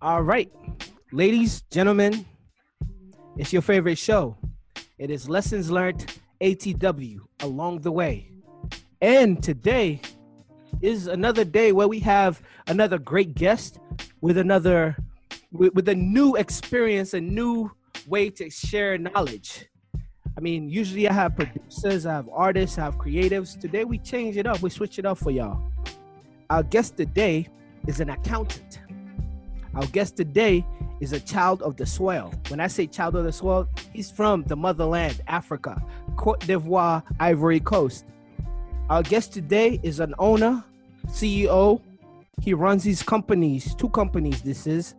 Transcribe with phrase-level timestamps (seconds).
[0.00, 0.48] All right,
[1.10, 2.24] ladies, gentlemen,
[3.36, 4.36] it's your favorite show.
[4.96, 8.30] It is Lessons Learned ATW along the way.
[9.00, 10.00] And today
[10.82, 13.80] is another day where we have another great guest
[14.20, 14.96] with another
[15.50, 17.68] with, with a new experience, a new
[18.06, 19.66] way to share knowledge.
[20.36, 23.60] I mean, usually I have producers, I have artists, I have creatives.
[23.60, 25.60] Today we change it up, we switch it up for y'all.
[26.50, 27.48] Our guest today
[27.88, 28.78] is an accountant.
[29.78, 30.66] Our guest today
[31.00, 32.34] is a child of the soil.
[32.48, 35.80] When I say child of the soil, he's from the motherland, Africa,
[36.16, 38.04] Cote d'Ivoire, Ivory Coast.
[38.90, 40.64] Our guest today is an owner,
[41.06, 41.80] CEO.
[42.40, 44.42] He runs these companies, two companies.
[44.42, 44.96] This is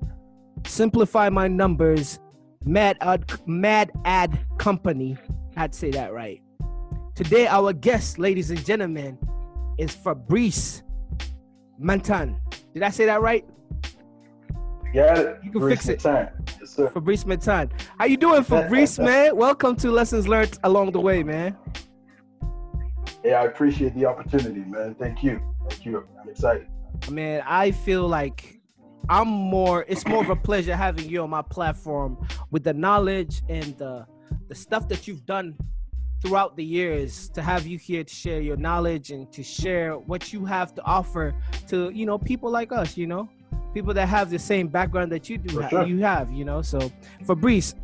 [0.65, 2.19] Simplify My Numbers,
[2.63, 5.17] Mad Ad, Mad Ad Company.
[5.57, 6.41] I'd say that right.
[7.15, 9.17] Today, our guest, ladies and gentlemen,
[9.77, 10.83] is Fabrice
[11.77, 12.39] Mantan.
[12.73, 13.45] Did I say that right?
[14.91, 16.03] Yeah, you can fix it.
[16.03, 16.35] Yes,
[16.65, 16.89] sir.
[16.89, 17.69] Fabrice Metan.
[17.99, 19.35] How you doing, Fabrice, man?
[19.35, 21.55] Welcome to Lessons Learned Along the Way, man.
[23.23, 24.95] Yeah, I appreciate the opportunity, man.
[24.95, 25.41] Thank you.
[25.69, 26.07] Thank you.
[26.19, 26.67] I'm excited.
[27.11, 28.59] Man, I feel like
[29.09, 32.17] I'm more it's more of a pleasure having you on my platform
[32.49, 34.07] with the knowledge and the
[34.47, 35.55] the stuff that you've done
[36.21, 40.33] throughout the years to have you here to share your knowledge and to share what
[40.33, 41.33] you have to offer
[41.67, 43.29] to you know people like us you know
[43.73, 45.85] people that have the same background that you do sure.
[45.85, 46.91] you have you know so
[47.25, 47.75] fabrice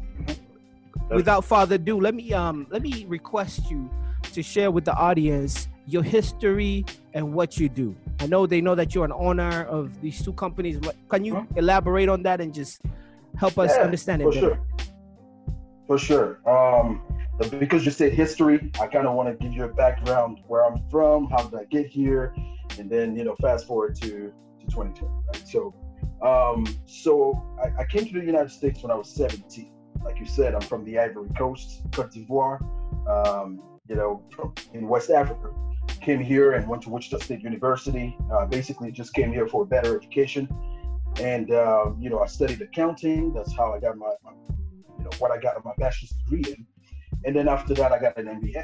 [1.10, 3.90] without further ado let me um let me request you
[4.24, 8.74] to share with the audience your history and what you do i know they know
[8.76, 11.44] that you're an owner of these two companies can you huh?
[11.56, 12.82] elaborate on that and just
[13.38, 14.48] help us yeah, understand it for better?
[14.48, 14.60] sure
[15.88, 17.02] for sure um
[17.60, 20.82] because you said history i kind of want to give you a background where i'm
[20.90, 22.34] from how did i get here
[22.80, 24.34] and then you know fast forward to
[24.66, 25.48] 2020, right?
[25.48, 25.74] So,
[26.22, 29.72] um, so I, I, came to the United States when I was 17.
[30.04, 32.62] Like you said, I'm from the Ivory Coast, Cote d'Ivoire,
[33.08, 35.52] um, you know, from, in West Africa.
[36.02, 38.16] Came here and went to Wichita State University.
[38.32, 40.48] Uh, basically, just came here for a better education,
[41.20, 43.34] and uh, you know, I studied accounting.
[43.34, 44.32] That's how I got my, my,
[44.98, 46.66] you know, what I got my bachelor's degree in.
[47.26, 48.64] And then after that, I got an MBA.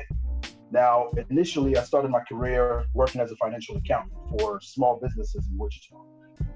[0.71, 5.57] Now, initially, I started my career working as a financial accountant for small businesses in
[5.57, 5.97] Wichita.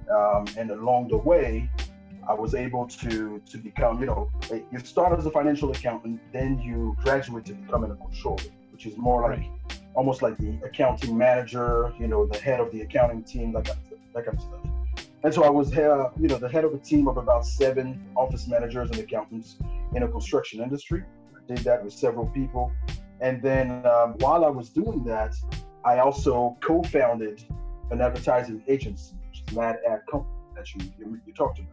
[0.10, 1.70] Um, and along the way,
[2.28, 4.32] I was able to to become, you know,
[4.72, 8.98] you start as a financial accountant, then you graduate to becoming a controller, which is
[8.98, 9.44] more like
[9.96, 13.80] almost like the accounting manager, you know, the head of the accounting team, that kind
[13.92, 15.08] of, that kind of stuff.
[15.24, 18.02] And so I was, uh, you know, the head of a team of about seven
[18.16, 19.58] office managers and accountants
[19.94, 21.04] in a construction industry.
[21.36, 22.72] I did that with several people.
[23.22, 25.34] And then um, while I was doing that,
[25.84, 27.44] I also co-founded
[27.92, 31.70] an advertising agency, which is Mad Ad Company that you, you, you talked about.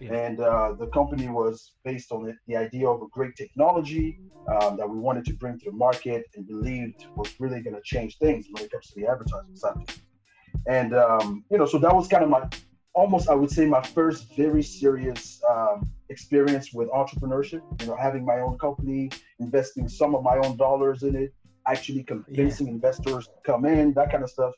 [0.00, 0.14] Yeah.
[0.14, 4.18] And uh, the company was based on the, the idea of a great technology
[4.48, 7.82] um, that we wanted to bring to the market and believed was really going to
[7.84, 9.92] change things when it comes to the advertising side.
[10.66, 12.48] And um, you know, so that was kind of my
[12.94, 17.62] almost I would say my first very serious um, experience with entrepreneurship.
[17.80, 21.32] You know, having my own company, investing some of my own dollars in it,
[21.66, 22.74] actually convincing yeah.
[22.74, 24.54] investors to come in, that kind of stuff.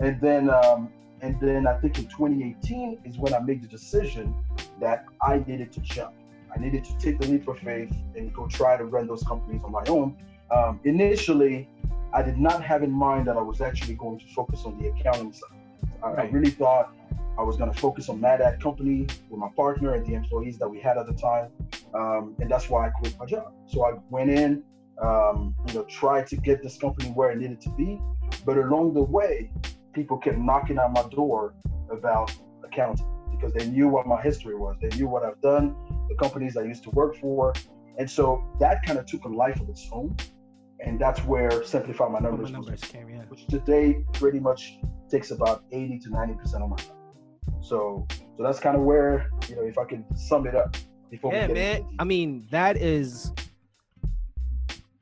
[0.00, 0.90] And then, um,
[1.20, 4.34] and then I think in 2018 is when I made the decision
[4.80, 6.14] that I needed to jump.
[6.54, 9.62] I needed to take the leap of faith and go try to run those companies
[9.64, 10.16] on my own.
[10.50, 11.68] Um, initially,
[12.12, 14.88] I did not have in mind that I was actually going to focus on the
[14.88, 15.61] accounting side.
[16.02, 16.28] I, right.
[16.28, 16.94] I really thought
[17.38, 20.58] I was going to focus on Mad Ad Company with my partner and the employees
[20.58, 21.50] that we had at the time.
[21.94, 23.52] Um, and that's why I quit my job.
[23.66, 24.62] So I went in,
[25.00, 28.00] um, you know, tried to get this company where it needed to be.
[28.44, 29.50] But along the way,
[29.92, 31.54] people kept knocking on my door
[31.90, 32.32] about
[32.64, 34.76] accounting because they knew what my history was.
[34.80, 35.74] They knew what I've done,
[36.08, 37.52] the companies I used to work for.
[37.98, 40.16] And so that kind of took a life of its own.
[40.84, 43.22] And that's where Simplify My Numbers, my numbers came, yeah.
[43.28, 44.78] which today pretty much
[45.12, 46.96] takes about 80 to 90% of my time.
[47.60, 48.06] So
[48.36, 50.76] so that's kind of where you know if I can sum it up
[51.10, 51.32] before.
[51.32, 51.86] Yeah, man.
[51.98, 53.32] I mean that is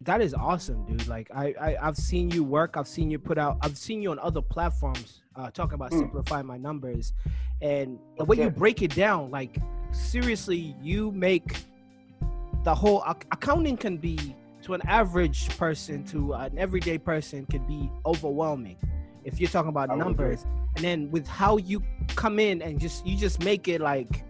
[0.00, 1.06] that is awesome, dude.
[1.06, 2.76] Like I, I I've seen you work.
[2.76, 3.58] I've seen you put out.
[3.62, 6.00] I've seen you on other platforms uh, talking about mm.
[6.00, 7.12] simplify my numbers,
[7.62, 9.56] and the way you break it down, like
[9.92, 11.56] seriously, you make
[12.64, 17.90] the whole accounting can be to an average person to an everyday person can be
[18.04, 18.76] overwhelming
[19.24, 20.46] if you're talking about numbers
[20.76, 21.82] and then with how you
[22.16, 24.24] come in and just you just make it like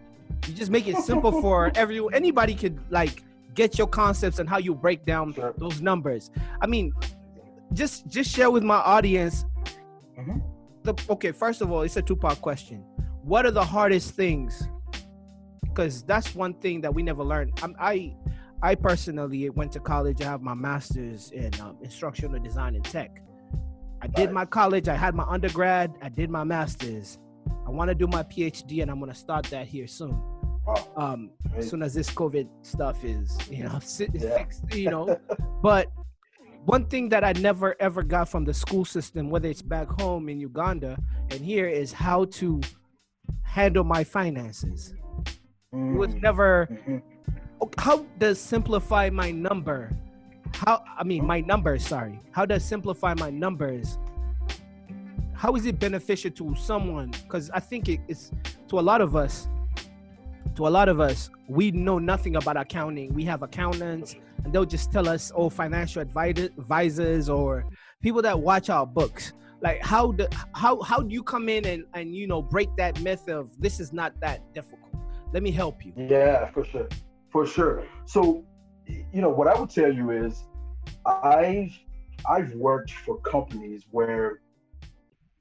[0.47, 3.23] you just make it simple for everyone anybody could like
[3.55, 5.55] get your concepts and how you break down sure.
[5.59, 6.93] those numbers i mean
[7.73, 9.45] just just share with my audience
[10.19, 10.39] mm-hmm.
[10.83, 12.85] the okay first of all it's a two-part question
[13.23, 14.69] what are the hardest things
[15.81, 17.59] because that's one thing that we never learned.
[17.63, 18.15] I'm, I
[18.63, 20.21] I personally went to college.
[20.21, 23.23] I have my master's in um, instructional design and tech.
[24.03, 24.89] I did my college.
[24.89, 25.93] I had my undergrad.
[26.03, 27.19] I did my master's.
[27.67, 30.19] I want to do my PhD, and I'm gonna start that here soon.
[30.67, 30.89] Wow.
[30.97, 33.79] Um, as soon as this COVID stuff is, you know,
[34.13, 34.37] Yeah.
[34.39, 35.19] fixed, you know.
[35.63, 35.89] but
[36.65, 40.29] one thing that I never ever got from the school system, whether it's back home
[40.29, 40.99] in Uganda
[41.31, 42.61] and here, is how to
[43.43, 44.95] handle my finances.
[45.73, 47.03] It was Mm, never mhm.
[47.79, 49.93] how does simplify my number
[50.55, 52.19] how i mean my numbers sorry.
[52.33, 53.99] How does simplify my numbers.
[55.35, 57.11] How is it beneficial to someone?
[57.23, 58.31] Because i think it, it's
[58.69, 59.49] to a lot of us
[60.57, 63.13] to a lot of us we know nothing about accounting.
[63.15, 67.67] We have accountants and they'll just tell us oh financial advisors or
[68.03, 69.33] people that watch our books.
[69.61, 73.01] Like how do how how do you come in and and you know break that
[73.01, 74.81] myth of this is not that difficult.
[75.33, 75.93] Let me help you.
[75.97, 76.89] Yeah, for sure,
[77.31, 77.87] for sure.
[78.05, 78.45] So,
[79.13, 80.45] you know, what I would tell you is,
[81.07, 81.73] I've
[82.29, 84.41] I've worked for companies where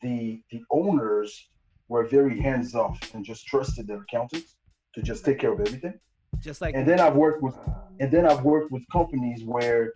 [0.01, 1.49] the the owners
[1.87, 4.55] were very hands off and just trusted their accountants
[4.95, 5.93] to just take care of everything.
[6.39, 7.55] just like And then I've worked with
[7.99, 9.93] and then I've worked with companies where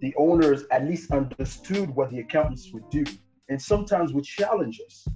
[0.00, 3.04] the owners at least understood what the accountants would do,
[3.48, 5.06] and sometimes would challenge us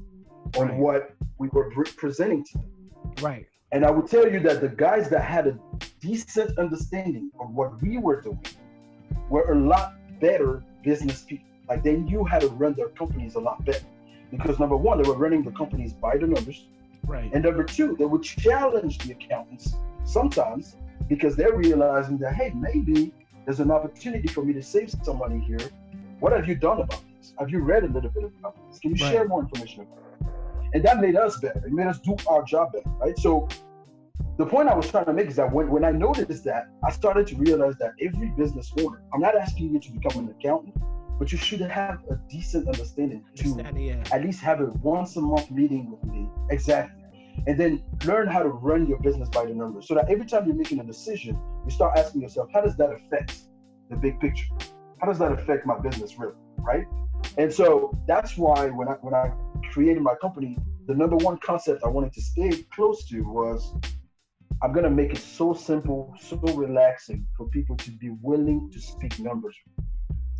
[0.58, 0.78] on Right.
[0.78, 1.02] what
[1.38, 2.70] we were pre- presenting to them.
[3.22, 5.54] right And I would tell you that the guys that had a
[6.02, 8.44] decent understanding of what we were doing
[9.30, 11.46] were a lot better business people.
[11.68, 13.86] Like they knew how to run their companies a lot better.
[14.30, 16.66] Because number one, they were running the companies by the numbers.
[17.06, 20.76] right And number two, they would challenge the accountants sometimes
[21.08, 23.12] because they're realizing that, hey, maybe
[23.44, 25.58] there's an opportunity for me to save some money here.
[26.20, 27.32] What have you done about this?
[27.38, 28.78] Have you read a little bit about this?
[28.80, 29.12] Can you Right.
[29.12, 30.26] share more information about it?
[30.74, 31.60] And that made us better.
[31.66, 33.16] It made us do our job better, right?
[33.18, 33.48] So
[34.44, 36.90] the point I was trying to make is that when, when I noticed that, I
[36.90, 40.74] started to realize that every business owner, I'm not asking you to become an accountant,
[41.16, 44.02] but you should have a decent understanding to yeah.
[44.10, 46.28] at least have a once a month meeting with me.
[46.50, 47.04] Exactly.
[47.46, 50.46] And then learn how to run your business by the numbers so that every time
[50.46, 53.42] you're making a decision, you start asking yourself, how does that affect
[53.90, 54.46] the big picture?
[55.00, 56.34] How does that affect my business really?
[56.58, 56.86] Right?
[57.38, 59.30] And so that's why when I when I
[59.70, 60.58] created my company,
[60.88, 63.72] the number one concept I wanted to stay close to was
[64.62, 69.18] I'm gonna make it so simple, so relaxing for people to be willing to speak
[69.18, 69.56] numbers.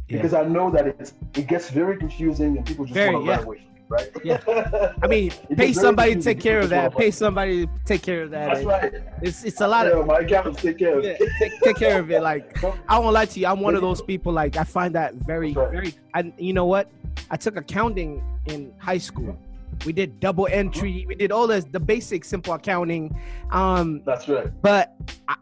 [0.09, 0.19] Yeah.
[0.19, 3.37] Because I know that it's it gets very confusing and people just want to yeah.
[3.37, 4.11] run away right?
[4.25, 4.93] Yeah.
[5.03, 6.97] I mean, pay somebody to take care of that.
[6.97, 8.55] Pay somebody to take care of that.
[8.55, 8.95] That's right.
[9.21, 11.31] It's it's a lot of my accountants take care of yeah, it.
[11.39, 12.23] take, take care of it.
[12.33, 14.33] Like I won't lie to you, I'm one of those people.
[14.33, 15.71] Like I find that very right.
[15.71, 15.95] very.
[16.15, 16.89] And you know what?
[17.31, 19.37] I took accounting in high school.
[19.85, 21.05] We did double entry.
[21.09, 23.15] We did all this the basic simple accounting.
[23.51, 24.51] Um, That's right.
[24.63, 24.95] but
[25.29, 25.37] I,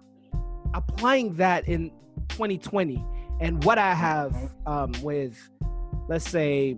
[0.74, 1.90] applying that in
[2.28, 3.04] 2020
[3.40, 4.34] and what I have
[4.66, 5.36] um, with,
[6.08, 6.76] let's say,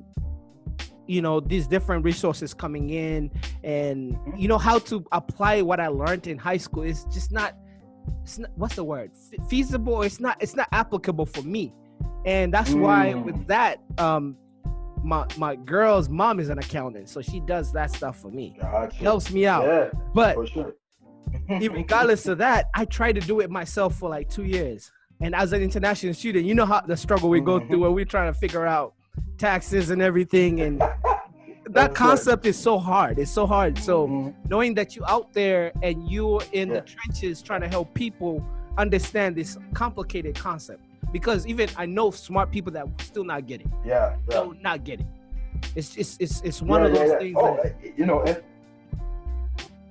[1.06, 3.30] you know, these different resources coming in,
[3.64, 7.56] and you know how to apply what I learned in high school is just not.
[8.22, 10.02] It's not what's the word Fe- feasible.
[10.02, 10.36] It's not.
[10.40, 11.74] It's not applicable for me,
[12.24, 13.24] and that's why Mm.
[13.24, 14.36] with that, um,
[15.02, 18.56] my my girl's mom is an accountant, so she does that stuff for me.
[18.60, 18.96] Gotcha.
[18.96, 20.74] Helps me out, Yeah, but sure.
[21.48, 24.90] regardless of that, I tried to do it myself for like two years.
[25.20, 27.68] And as an international student, you know how the struggle we go Mhm.
[27.68, 28.94] through where we're trying to figure out
[29.38, 30.60] taxes and everything.
[30.60, 30.80] And
[31.66, 33.18] that concept is so hard.
[33.18, 33.78] It's so hard.
[33.78, 34.34] So Mhm.
[34.48, 36.74] knowing that you're out there and you're in Yeah.
[36.76, 38.44] the trenches trying to help people
[38.78, 40.82] understand this complicated concept.
[41.12, 43.66] Because even I know smart people that still not get it.
[43.84, 44.16] yeah, yeah.
[44.30, 45.06] Still not get it.
[45.76, 47.18] It's it's it's, it's one Yeah, of those yeah.
[47.18, 47.36] things.
[47.38, 48.42] Oh, that, uh, you know, and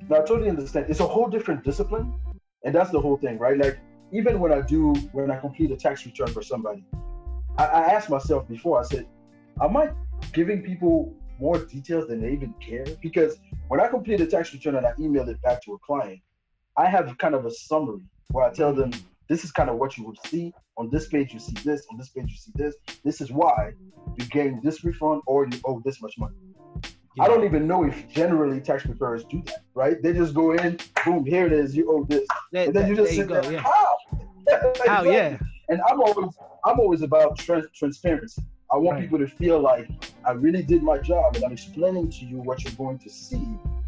[0.10, 0.88] now I totally understand.
[0.90, 2.14] It's a whole different discipline,
[2.66, 3.58] and that's the whole thing, right?
[3.58, 3.80] Like
[4.12, 6.84] even when I do, when I complete a tax return for somebody,
[7.58, 8.80] I, I asked myself before.
[8.80, 9.06] I said,
[9.62, 9.92] am I
[10.34, 12.86] giving people more details than they even care?
[13.02, 13.38] Because
[13.68, 16.20] when I complete a tax return and I email it back to a client,
[16.78, 18.92] I have kind of a summary where I tell them
[19.32, 21.34] this is kind of what you would see on this page.
[21.34, 22.30] You see this on this page.
[22.30, 22.76] You see this.
[23.06, 23.72] This is why
[24.18, 26.36] you gain this refund or you owe this much money.
[27.20, 29.96] I don't even know if generally tax preparers do that, right?
[30.04, 32.96] They just go in, boom, here it is, you owe this, that- and then you
[32.96, 33.50] just sit there.
[33.52, 33.60] yeah.
[33.62, 33.98] How?
[34.86, 35.38] How, yeah.
[35.70, 36.34] And I'm always,
[36.66, 38.42] I'm always about trans- transparency.
[38.74, 39.02] I want Right.
[39.04, 39.88] people to feel like
[40.26, 43.46] I really did my job, and I'm explaining to you what you're going to see,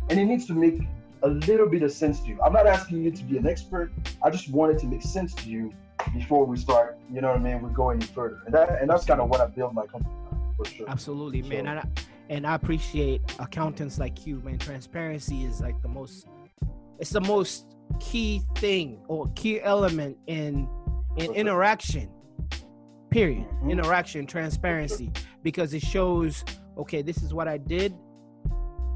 [0.09, 0.77] and it needs to make
[1.23, 2.41] a little bit of sense to you.
[2.41, 3.91] I'm not asking you to be an expert.
[4.21, 5.71] I just want it to make sense to you
[6.13, 6.97] before we start.
[7.11, 7.61] You know what I mean?
[7.61, 10.13] We go any further, and that, and that's kind of what I build my company
[10.31, 10.89] on, for sure.
[10.89, 11.67] Absolutely, man.
[11.67, 11.83] And I,
[12.29, 14.57] and I appreciate accountants like you, man.
[14.59, 16.27] Transparency is like the most.
[16.99, 20.67] It's the most key thing or key element in
[21.17, 22.09] in interaction.
[23.09, 23.45] Period.
[23.61, 23.71] Mhm.
[23.71, 25.11] Interaction, transparency,
[25.41, 26.43] because it shows.
[26.77, 27.95] Okay, this is what I did.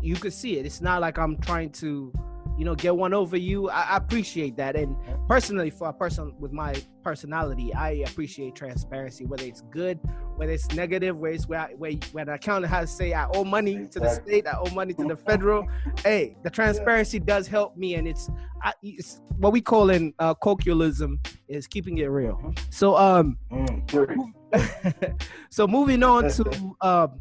[0.01, 0.65] You could see it.
[0.65, 2.13] It's not like I'm trying to,
[2.57, 3.69] you know, get one over you.
[3.69, 4.95] I, I appreciate that, and
[5.27, 9.99] personally, for a person with my personality, I appreciate transparency, whether it's good,
[10.35, 13.27] whether it's negative, where it's where I, where, where the accountant has to say I
[13.33, 15.67] owe money to the state, I owe money to the federal.
[16.03, 18.29] hey, the transparency does help me, and it's,
[18.63, 22.53] I, it's what we call in uh, colloquialism is keeping it real.
[22.69, 27.19] So um, Mm, so moving on to um,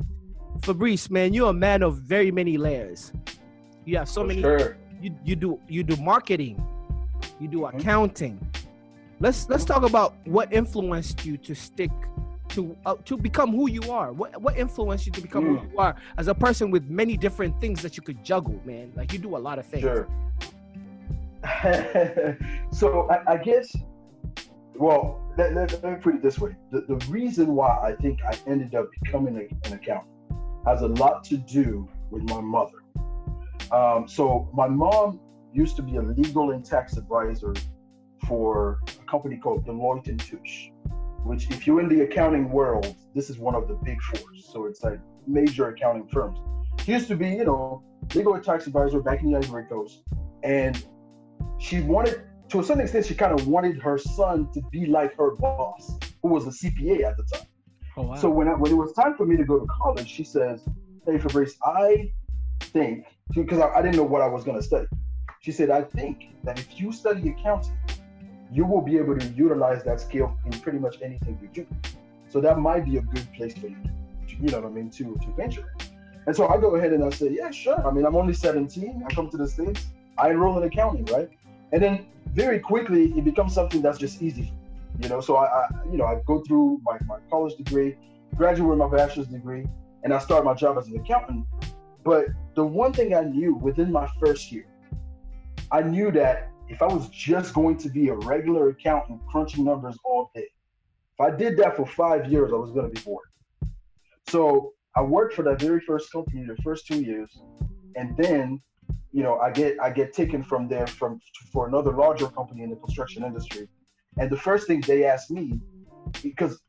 [0.62, 3.12] Fabrice, man, you're a man of very many layers.
[3.84, 4.76] You have so For many Sure.
[5.00, 6.62] you, you do you do marketing
[7.38, 7.74] you do Mhm.
[7.78, 8.38] accounting
[9.20, 11.90] let's let's talk about what influenced you to stick
[12.48, 15.60] to uh, to become who you are what what influenced you to become Mm.
[15.60, 18.90] who you are as a person with many different things that you could juggle man
[18.96, 20.06] like you do a lot of things Sure.
[22.72, 23.74] so I, I guess,
[24.74, 28.18] well, let, let, let me put it this way: the, the reason why I think
[28.24, 30.10] I ended up becoming a, an accountant
[30.66, 32.82] has a lot to do with my mother.
[33.70, 35.20] Um, so my mom
[35.52, 37.54] used to be a legal and tax advisor
[38.26, 40.70] for a company called Deloitte and Touche,
[41.24, 44.48] which, if you're in the accounting world, this is one of the big fours.
[44.52, 46.38] So it's like major accounting firms.
[46.84, 47.82] She used to be, you know,
[48.14, 50.02] legal and tax advisor back in the Ivory Coast,
[50.42, 50.84] and
[51.58, 55.16] she wanted, to a certain extent, she kind of wanted her son to be like
[55.16, 57.46] her boss, who was a CPA at the time.
[57.96, 58.14] Oh.
[58.16, 60.62] So when I, when it was time for me to go to college, she says,
[61.04, 62.12] "Hey Fabrice, I
[62.60, 64.86] think because I, I didn't know what I was going to study.
[65.40, 67.76] She said, I think that if you study accounting,
[68.50, 71.66] you will be able to utilize that skill in pretty much anything you do.
[72.28, 73.76] So that might be a good place for you.
[74.28, 74.90] To, you know what I mean?
[74.90, 75.72] To to venture.
[76.26, 77.86] And so I go ahead and I say, yeah, sure.
[77.86, 79.04] I mean, I'm only 17.
[79.08, 79.86] I come to the states.
[80.18, 81.30] I enroll in accounting, right?
[81.72, 84.52] And then very quickly it becomes something that's just easy
[85.02, 87.96] you know so I, I you know i go through my, my college degree
[88.36, 89.66] graduate with my bachelor's degree
[90.02, 91.46] and i start my job as an accountant.
[92.04, 94.66] But the one thing i knew within my first year
[95.72, 99.96] i knew that if i was just going to be a regular accountant crunching numbers
[100.04, 100.48] all day
[101.18, 103.28] if i did that for five years i was going to be bored.
[104.28, 107.38] So i worked for that very first company the first two years
[107.96, 108.60] and then
[109.12, 111.20] you know i get i get taken from there from
[111.52, 113.68] for another larger company in the construction industry
[114.18, 115.60] and the first thing they asked me,
[116.22, 116.60] because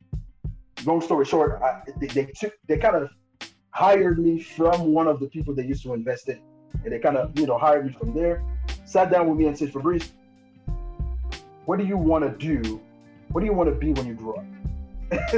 [0.86, 3.10] long story short, I, they, they took they kind of
[3.72, 6.42] hired me from one of the people they used to invest in,
[6.84, 8.44] and they kind of you know hired me from there.
[8.86, 10.14] Sat down with me and said, Fabrice,
[11.66, 12.82] what do you want to do?
[13.32, 14.46] What do you want to be when you grow up?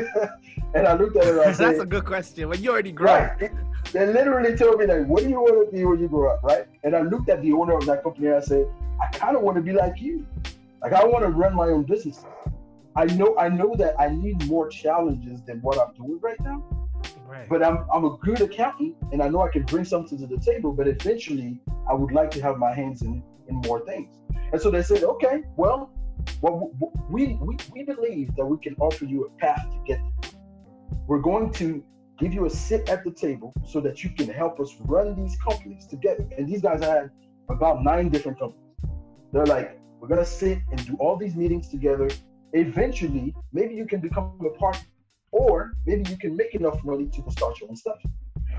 [0.73, 2.91] and I looked at her and I that's said, a good question when you already
[2.91, 3.51] grow Right.
[3.91, 6.43] They literally told me like, "What do you want to be when you grow up?"
[6.43, 6.65] Right?
[6.83, 8.67] And I looked at the owner of that company and I said,
[9.01, 10.25] "I kind of want to be like you.
[10.81, 12.23] Like I want to run my own business.
[12.95, 16.63] I know I know that I need more challenges than what I'm doing right now.
[17.25, 20.27] right But I'm I'm a good accountant and I know I can bring something to
[20.27, 20.71] the table.
[20.73, 24.15] But eventually, I would like to have my hands in in more things.
[24.51, 25.91] And so they said, "Okay, well."
[26.41, 26.71] Well,
[27.09, 30.31] we, we, we believe that we can offer you a path to get there.
[31.07, 31.83] We're going to
[32.19, 35.37] give you a sit at the table so that you can help us run these
[35.37, 36.27] companies together.
[36.37, 37.09] And these guys had
[37.49, 38.75] about nine different companies.
[39.31, 42.09] They're like, we're gonna sit and do all these meetings together.
[42.53, 44.87] Eventually, maybe you can become a partner,
[45.31, 47.97] or maybe you can make enough money to start your own stuff.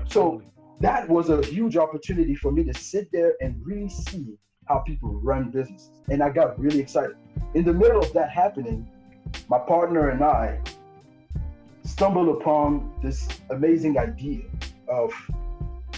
[0.07, 0.41] So
[0.79, 5.19] that was a huge opportunity for me to sit there and really see how people
[5.21, 5.91] run businesses.
[6.09, 7.15] And I got really excited.
[7.55, 8.87] In the middle of that happening,
[9.49, 10.59] my partner and I
[11.83, 14.43] stumbled upon this amazing idea
[14.87, 15.11] of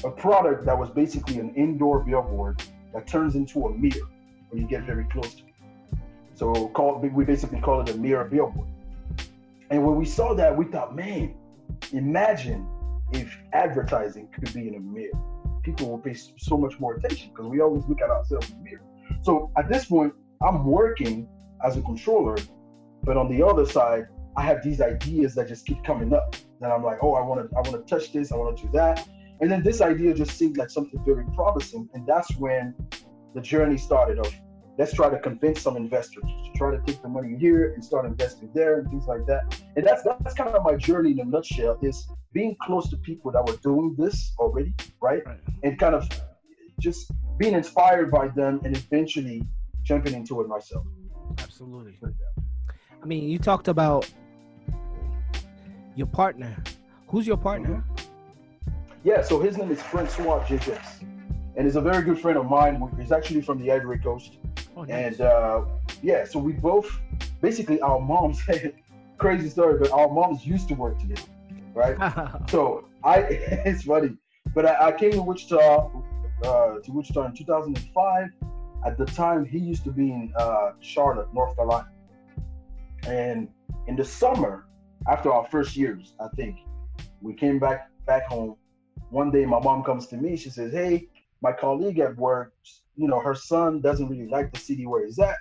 [0.03, 2.61] a product that was basically an indoor billboard
[2.93, 4.07] that turns into a mirror
[4.53, 5.53] when you get very close to it.
[6.35, 8.67] So call, we basically call it a mirror billboard.
[9.69, 11.35] And when we saw that, we thought, man,
[11.91, 12.67] imagine
[13.11, 15.19] if advertising could be in a mirror.
[15.63, 18.63] People will pay so much more attention because we always look at ourselves in the
[18.63, 18.83] mirror.
[19.21, 21.27] So at this point, I'm working
[21.63, 22.37] as a controller,
[23.03, 26.35] but on the other side, I have these ideas that just keep coming up.
[26.59, 28.63] That I'm like, oh, I want to, I want to touch this, I want to
[28.63, 29.07] do that,
[29.41, 32.73] and then this idea just seemed like something very promising, and that's when
[33.35, 34.19] the journey started.
[34.19, 34.33] Of
[34.77, 38.05] let's try to convince some investors to try to take the money here and start
[38.05, 39.61] investing there and things like that.
[39.75, 41.77] And that's that's kind of my journey in a nutshell.
[41.81, 45.25] Is being close to people that were doing this already, right?
[45.25, 45.39] Right.
[45.63, 46.09] And kind of
[46.79, 49.43] just being inspired by them and eventually
[49.83, 50.85] jumping into it myself.
[51.39, 51.97] Absolutely.
[53.01, 54.09] I mean, you talked about
[55.95, 56.55] your partner.
[57.07, 57.83] Who's your partner?
[57.87, 58.69] Mm-hmm.
[59.03, 61.01] Yeah, so his name is Francois Jejets,
[61.57, 62.81] and he's a very good friend of mine.
[62.97, 64.37] He's actually from the Ivory Coast.
[64.75, 65.19] Oh, nice.
[65.19, 65.65] And uh,
[66.01, 66.89] yeah, so we both
[67.41, 68.41] basically our moms
[69.17, 71.21] crazy story, but our moms used to work together,
[71.73, 71.97] right?
[72.49, 74.15] so I it's funny,
[74.53, 75.91] but I, I came to Wichita
[76.43, 78.29] uh, to Wichita in 2005.
[78.85, 81.89] At the time, he used to be in uh, Charlotte, North Carolina,
[83.07, 83.47] and
[83.87, 84.65] in the summer,
[85.07, 86.57] after our first years, I think
[87.21, 88.55] we came back back home.
[89.09, 90.35] One day, my mom comes to me.
[90.35, 91.07] She says, "Hey,
[91.41, 92.53] my colleague at work,
[92.95, 95.37] you know, her son doesn't really like the city where he's at.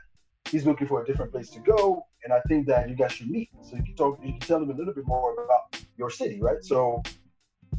[0.49, 3.30] He's looking for a different place to go, and I think that you guys should
[3.30, 3.50] meet.
[3.62, 6.40] So you can talk, you can tell him a little bit more about your city,
[6.40, 6.62] right?
[6.62, 7.02] So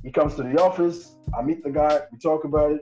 [0.03, 1.15] he comes to the office.
[1.37, 2.01] I meet the guy.
[2.11, 2.81] We talk about it.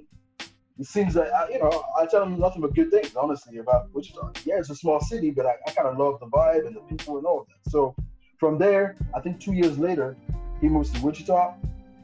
[0.80, 4.32] It seems that you know I tell him nothing but good things, honestly, about Wichita.
[4.46, 6.82] Yeah, it's a small city, but I, I kind of love the vibe and the
[6.82, 7.70] people and all of that.
[7.70, 7.96] So
[8.40, 10.18] from there, I think two years later,
[10.60, 11.54] he moves to Wichita,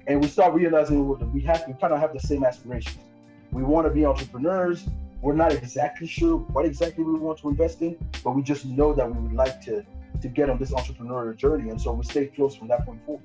[0.06, 3.07] and we start realizing we have we kind of have the same aspirations.
[3.52, 4.88] We want to be entrepreneurs.
[5.22, 8.94] We're not exactly sure what exactly we want to invest in, but we just know
[8.94, 9.86] that we would like to
[10.22, 13.24] to get on this entrepreneurial journey, and so we stay close from that point forward.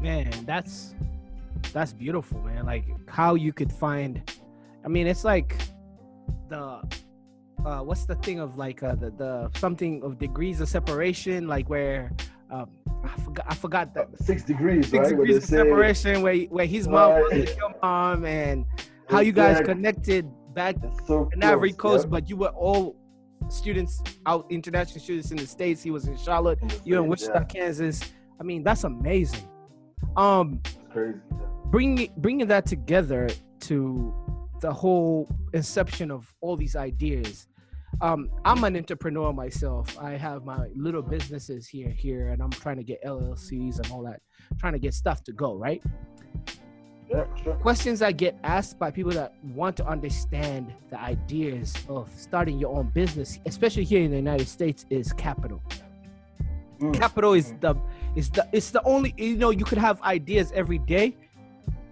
[0.00, 0.94] Man, that's
[1.72, 2.66] that's beautiful, man.
[2.66, 4.22] Like how you could find.
[4.84, 5.56] I mean, it's like
[6.48, 6.82] the
[7.64, 11.68] uh, what's the thing of like uh, the the something of degrees of separation, like
[11.68, 12.12] where
[12.50, 12.70] um,
[13.04, 15.10] I forgot I forgot that six degrees, six right?
[15.10, 17.32] degrees of separation, where where his mom right.
[17.32, 18.64] was your mom, and
[19.08, 22.10] how you guys connected back so in Ivory Coast, yep.
[22.10, 22.96] but you were all
[23.48, 25.82] students out, international students in the states.
[25.82, 27.44] He was in Charlotte, you in Wichita, yeah.
[27.44, 28.00] Kansas.
[28.40, 29.48] I mean, that's amazing.
[30.16, 30.60] Um,
[30.90, 31.18] crazy.
[31.66, 33.28] Bringing bringing that together
[33.60, 34.14] to
[34.60, 37.46] the whole inception of all these ideas.
[38.00, 39.96] Um, I'm an entrepreneur myself.
[39.98, 44.02] I have my little businesses here, here, and I'm trying to get LLCs and all
[44.04, 44.20] that,
[44.58, 45.82] trying to get stuff to go right.
[47.08, 47.54] Yeah, sure.
[47.54, 52.76] Questions I get asked by people that want to understand the ideas of starting your
[52.76, 55.62] own business, especially here in the United States, is capital.
[56.80, 56.98] Mm.
[56.98, 57.74] Capital is the
[58.16, 61.16] is the it's the only you know you could have ideas every day,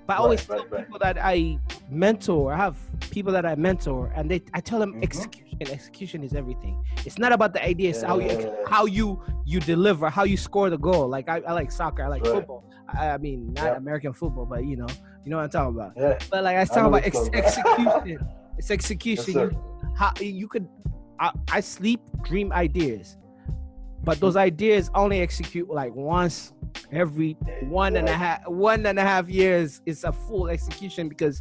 [0.07, 1.15] but I always right, tell right, people right.
[1.15, 2.77] that I mentor, I have
[3.11, 5.03] people that I mentor, and they I tell them mm-hmm.
[5.03, 5.41] execution.
[5.61, 6.85] Execution is everything.
[7.07, 8.09] It's not about the ideas, yeah.
[8.09, 11.09] how you how you you deliver, how you score the goal.
[11.09, 12.65] Like I, I like soccer, I like football.
[12.99, 13.77] I, mean not yeah.
[13.77, 14.87] American football, but you know,
[15.25, 15.93] you know what I'm talking about.
[15.97, 16.19] Yeah.
[16.31, 18.29] But like I was talking about ex- execution.
[18.59, 19.35] it's execution.
[19.35, 20.69] Yes, you, how you could
[21.21, 23.17] I, I sleep, dream ideas,
[24.03, 24.21] but mm-hmm.
[24.21, 26.53] those ideas only execute like once
[26.93, 31.41] every one and a half one and a half years is a full execution because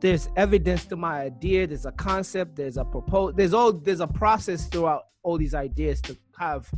[0.00, 4.06] there's evidence to my idea there's a concept there's a proposal there's all there's a
[4.06, 6.68] process throughout all these ideas to have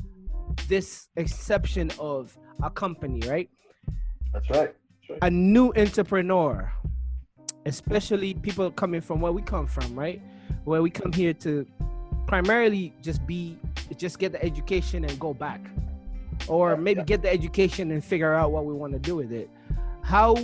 [0.68, 3.48] this exception of a company right?
[4.32, 5.18] That's right, that's right.
[5.22, 6.72] a new entrepreneur
[7.66, 10.20] especially people coming from where we come from right?
[10.64, 11.66] Where we come here to
[12.26, 13.58] primarily just be
[13.96, 15.60] just get the education and go back.
[16.46, 19.50] Or maybe get the education and figure out what we want to do with it.
[20.02, 20.36] How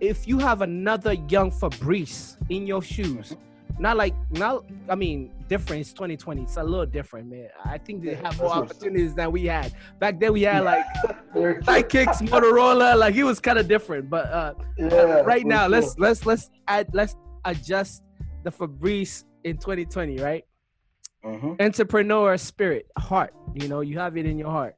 [0.00, 3.36] if you have another young fabrice in your shoes
[3.78, 5.80] not like not i mean different.
[5.80, 7.48] It's 2020 it's a little different man.
[7.64, 9.74] I think they have more opportunities than we had.
[9.98, 10.84] Back then we had like
[11.34, 14.08] sidekicks motorola like it was kind of different.
[14.08, 18.02] But uh, yeah, right now let's let's let's add let's adjust
[18.44, 20.44] the fabrice in 2020 right?
[21.22, 21.60] Mm-hmm.
[21.60, 24.76] entrepreneur spirit heart you know you have it in your heart.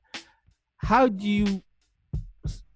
[0.79, 1.63] How do you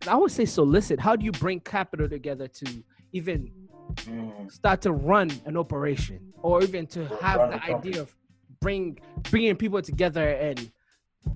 [0.06, 1.00] I would say solicit.
[1.00, 3.50] How do you bring capital together to even
[3.96, 4.50] mm.
[4.52, 8.14] start to run an operation, or even to have the idea of
[8.60, 8.98] bring
[9.30, 10.70] bringing people together and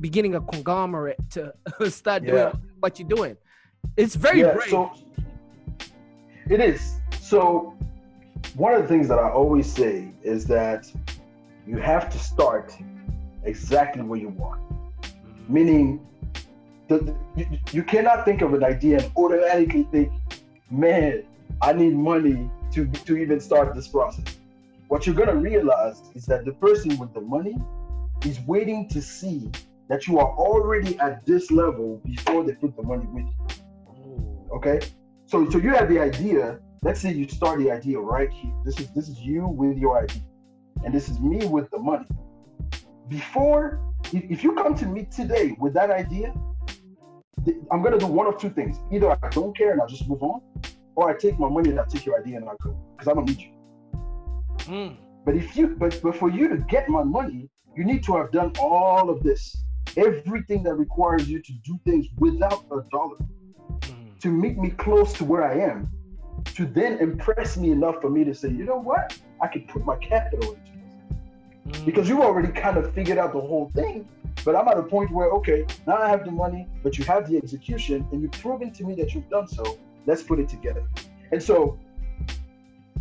[0.00, 1.52] beginning a conglomerate to
[1.90, 2.52] start doing yeah.
[2.78, 3.36] what you're doing?
[3.96, 4.70] It's very yeah, brave.
[4.70, 4.92] So
[6.48, 6.96] it is.
[7.20, 7.76] So
[8.56, 10.90] one of the things that I always say is that
[11.66, 12.74] you have to start
[13.44, 14.60] exactly where you want.
[14.60, 15.54] Mm-hmm.
[15.54, 16.06] Meaning
[16.88, 20.12] the, you, you cannot think of an idea and automatically think,
[20.70, 21.24] man,
[21.62, 24.36] I need money to, to even start this process.
[24.88, 27.56] What you're gonna realize is that the person with the money
[28.24, 29.50] is waiting to see
[29.88, 34.48] that you are already at this level before they put the money with you.
[34.52, 34.80] Okay?
[35.26, 36.60] So so you have the idea.
[36.82, 38.52] Let's say you start the idea right here.
[38.64, 40.22] This is this is you with your idea.
[40.84, 42.06] And this is me with the money.
[43.08, 43.80] Before,
[44.12, 46.32] if you come to me today with that idea,
[47.70, 48.78] I'm gonna do one of two things.
[48.92, 50.40] Either I don't care and I just move on,
[51.00, 53.14] or I take my money and I take your idea and I go because I
[53.14, 53.52] don't need you.
[54.74, 54.96] Mm.
[55.24, 58.30] But if you, but but for you to get my money, you need to have
[58.30, 59.56] done all of this,
[59.96, 63.16] everything that requires you to do things without a dollar,
[63.80, 64.20] mm.
[64.20, 65.88] to meet me close to where I am,
[66.56, 69.86] to then impress me enough for me to say, you know what, I could put
[69.86, 71.80] my capital into this.
[71.80, 71.86] Mm.
[71.86, 74.06] Because you've already kind of figured out the whole thing.
[74.44, 77.28] But I'm at a point where, okay, now I have the money, but you have
[77.28, 79.78] the execution, and you've proven to me that you've done so.
[80.06, 80.82] Let's put it together.
[81.32, 81.78] And so,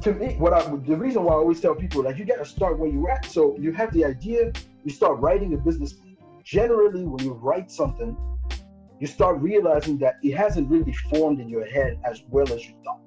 [0.01, 2.45] to me, what I the reason why I always tell people like you got to
[2.45, 3.25] start where you're at.
[3.25, 4.51] So you have the idea,
[4.83, 6.17] you start writing a business plan.
[6.43, 8.15] Generally, when you write something,
[8.99, 12.75] you start realizing that it hasn't really formed in your head as well as you
[12.83, 12.99] thought.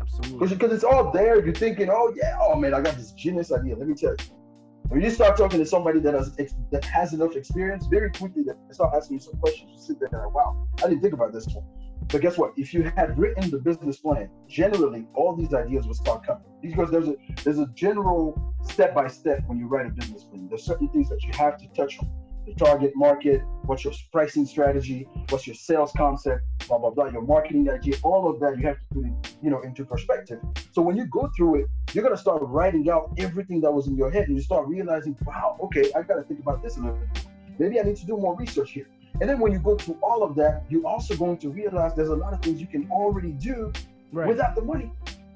[0.00, 0.48] Absolutely.
[0.48, 1.44] Because it's all there.
[1.44, 3.76] You're thinking, oh yeah, oh man, I got this genius idea.
[3.76, 4.43] Let me tell you.
[4.88, 6.36] When you start talking to somebody that has
[6.70, 9.70] that has enough experience, very quickly they start asking you some questions.
[9.72, 11.64] You sit there and wow, I didn't think about this one.
[12.08, 12.52] But guess what?
[12.56, 16.44] If you had written the business plan, generally all these ideas will start coming.
[16.60, 20.48] Because there's a there's a general step by step when you write a business plan.
[20.48, 22.10] There's certain things that you have to touch on
[22.46, 27.22] the target market, what's your pricing strategy, what's your sales concept, blah blah blah, your
[27.22, 30.38] marketing idea, all of that you have to put in, you know, into perspective.
[30.72, 33.96] So when you go through it, you're gonna start writing out everything that was in
[33.96, 36.96] your head, and you start realizing, wow, okay, I gotta think about this a little
[36.96, 37.26] bit.
[37.58, 38.88] Maybe I need to do more research here.
[39.20, 42.08] And then when you go through all of that, you're also going to realize there's
[42.08, 43.72] a lot of things you can already do
[44.10, 44.26] right.
[44.26, 44.90] without the money.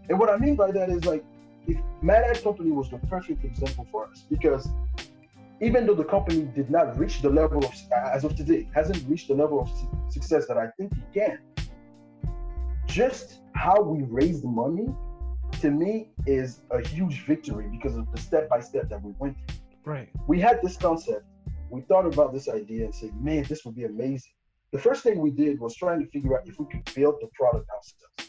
[0.08, 1.24] And what I mean by that is like,
[1.68, 4.68] if Mad Ad Company was the perfect example for us because
[5.60, 9.28] even though the company did not reach the level of, as of today, hasn't reached
[9.28, 11.38] the level of su- success that I think it can,
[12.86, 14.88] just how we raised the money
[15.60, 19.36] to me is a huge victory because of the step by step that we went
[19.46, 19.58] through.
[19.84, 20.08] Right.
[20.26, 21.24] We had this concept,
[21.70, 24.32] we thought about this idea and said, man, this would be amazing.
[24.72, 27.28] The first thing we did was trying to figure out if we could build the
[27.34, 28.28] product ourselves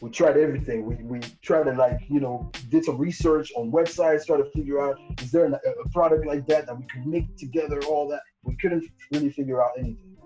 [0.00, 0.84] we tried everything.
[0.84, 4.80] We, we tried to like, you know, did some research on websites, try to figure
[4.80, 8.20] out, is there a, a product like that that we could make together, all that.
[8.42, 10.16] We couldn't really figure out anything.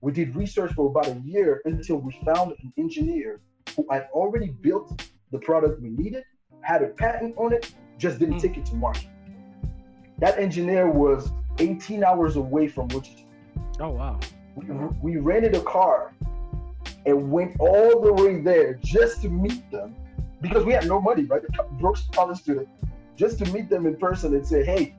[0.00, 3.40] We did research for about a year until we found an engineer
[3.76, 5.02] who had already built
[5.34, 6.24] the product we needed,
[6.60, 8.42] had a patent on it, just didn't mm.
[8.42, 9.08] take it to market.
[10.18, 13.24] That engineer was 18 hours away from Wichita.
[13.80, 14.20] Oh, wow.
[14.54, 14.66] We,
[15.02, 16.14] we rented a car
[17.04, 19.96] and went all the way there just to meet them
[20.40, 21.42] because we had no money, right?
[21.80, 22.68] Broke college student,
[23.16, 24.94] just to meet them in person and say, hey,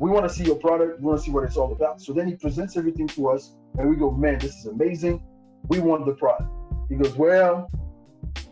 [0.00, 1.00] we want to see your product.
[1.00, 2.00] We want to see what it's all about.
[2.00, 5.22] So then he presents everything to us, and we go, man, this is amazing.
[5.68, 6.50] We want the product.
[6.88, 7.70] He goes, well,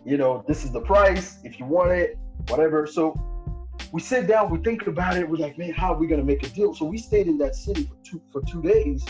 [0.09, 1.39] you know, this is the price.
[1.45, 2.19] If you want it,
[2.49, 2.87] whatever.
[2.87, 3.15] So
[3.93, 5.29] we sit down, we think about it.
[5.29, 6.75] We're like, man, how are we gonna make a deal?
[6.75, 9.05] So we stayed in that city for two for two days,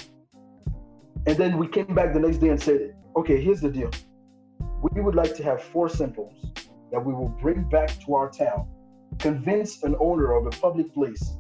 [1.26, 3.90] and then we came back the next day and said, okay, here's the deal.
[4.82, 6.34] We would like to have four samples
[6.90, 8.68] that we will bring back to our town,
[9.18, 11.37] convince an owner of a public place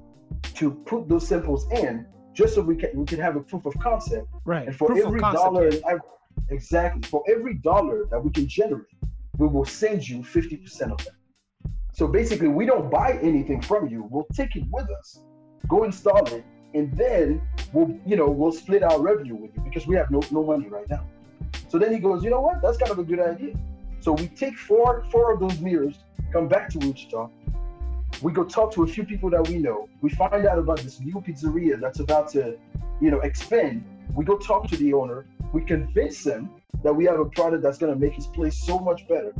[0.54, 3.74] to put those samples in just so we can we can have a proof of
[3.80, 4.28] concept.
[4.44, 4.68] Right.
[4.68, 5.70] And for proof every dollar
[6.50, 8.86] exactly, for every dollar that we can generate,
[9.38, 11.14] we will send you 50% of that.
[11.92, 14.06] So basically we don't buy anything from you.
[14.10, 15.20] We'll take it with us,
[15.68, 17.40] go install it, and then
[17.72, 20.68] we'll, you know, we'll split our revenue with you because we have no, no money
[20.68, 21.04] right now.
[21.68, 22.60] So then he goes, you know what?
[22.62, 23.54] That's kind of a good idea.
[24.00, 25.96] So we take four four of those mirrors,
[26.32, 27.28] come back to Wichita.
[28.22, 29.88] We go talk to a few people that we know.
[30.00, 32.56] We find out about this new pizzeria that's about to,
[33.00, 33.84] you know, expand.
[34.14, 35.26] We go talk to the owner.
[35.52, 36.50] We convince him
[36.82, 39.32] that we have a product that's gonna make his place so much better.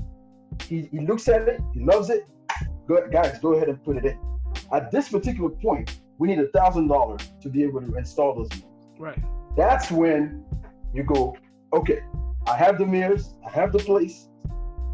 [0.63, 2.27] He, he looks at it, he loves it.
[2.87, 4.19] Go, guys, go ahead and put it in.
[4.73, 8.49] At this particular point, we need a thousand dollars to be able to install those
[8.51, 8.99] mirrors.
[8.99, 9.23] Right.
[9.57, 10.45] That's when
[10.93, 11.37] you go,
[11.73, 12.01] okay,
[12.47, 14.29] I have the mirrors, I have the place.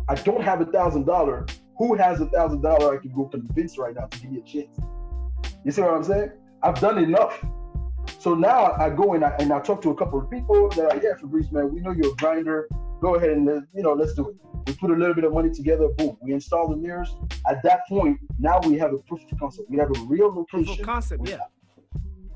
[0.08, 1.46] I don't have a thousand dollar.
[1.78, 4.42] Who has a thousand dollar I can go convince right now to give me a
[4.42, 4.78] chance?
[5.64, 6.32] You see what I'm saying?
[6.62, 7.42] I've done enough.
[8.18, 10.78] So now I go and I, and I talk to a couple of people that
[10.78, 12.68] are, like, yeah, Fabrice, man, we know you're a grinder.
[13.00, 14.36] Go ahead and, uh, you know, let's do it.
[14.66, 17.14] We put a little bit of money together, boom, we install the mirrors.
[17.48, 19.68] At that point, now we have a proof of concept.
[19.68, 20.66] We have a real location.
[20.66, 21.38] Proof of concept, yeah.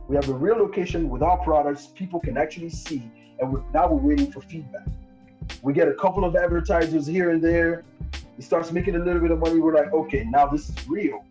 [0.09, 1.87] We have a real location with our products.
[1.95, 4.87] People can actually see and we're, now we're waiting for feedback.
[5.63, 7.85] We get a couple of advertisers here and there.
[8.37, 9.59] It starts making a little bit of money.
[9.59, 11.25] We're like, okay, now this is real.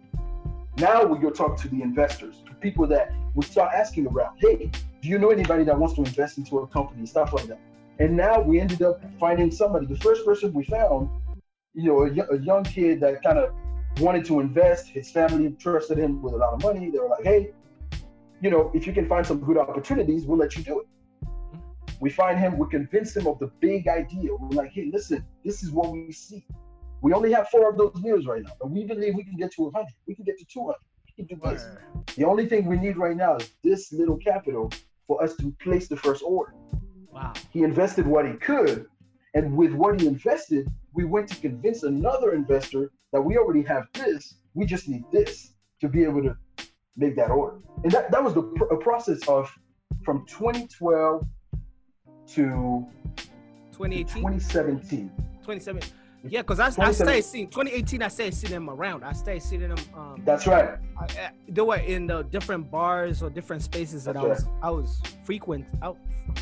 [0.78, 4.72] Now we go talk to the investors, to people that we start asking around, hey,
[5.00, 7.60] do you know anybody that wants to invest into a company, stuff like that.
[8.00, 9.86] And now we ended up finding somebody.
[9.86, 11.08] The first person we found,
[11.76, 13.54] you know, a, young kid that kind of
[14.00, 14.88] wanted to invest.
[14.88, 16.90] His family trusted him with a lot of money.
[16.90, 17.52] They were like, hey,
[18.42, 20.88] you know, if you can find some good opportunities, we'll let you do it.
[22.00, 24.34] We find him, we convince him of the big idea.
[24.34, 26.44] We're like, hey, listen, this is what we see.
[27.02, 29.52] We only have four of those meals right now, but we believe we can get
[29.54, 29.86] to 100.
[30.08, 30.76] We can get to 200.
[31.18, 31.66] Can do this.
[32.16, 34.72] The only thing we need right now is this little capital
[35.08, 36.54] for us to place the first order.
[37.12, 37.34] Wow.
[37.52, 38.86] He invested what he could,
[39.34, 43.88] And with what he invested, we went to convince another investor that we already have
[43.94, 44.36] this.
[44.54, 46.38] We just need this to be able to
[46.96, 47.58] make that order.
[47.84, 49.52] And that, that was the pr- process of
[50.04, 51.24] from 2012
[52.28, 52.86] to
[53.72, 55.12] 2018, 2017.
[55.44, 55.94] 2017.
[56.24, 58.02] Yeah, because I, I started seeing 2018.
[58.02, 59.04] I started seeing them around.
[59.04, 59.78] I started seeing them.
[59.96, 60.78] Um, That's right.
[61.00, 64.44] I, I, they were in the different bars or different spaces that That's I was
[64.46, 64.54] right.
[64.64, 65.66] I was frequent.
[65.82, 65.88] I,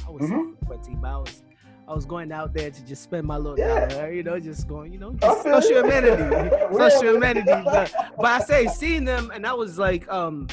[0.08, 0.58] I was Mhm.
[0.58, 1.42] frequenting, but I was
[1.88, 3.86] I was going out there to just spend my little Yeah.
[3.88, 5.84] dollar, you know, just going, you know, just social you.
[5.84, 7.52] amenity, social amenity.
[7.66, 10.48] But, but I say seeing them, and I was like, um,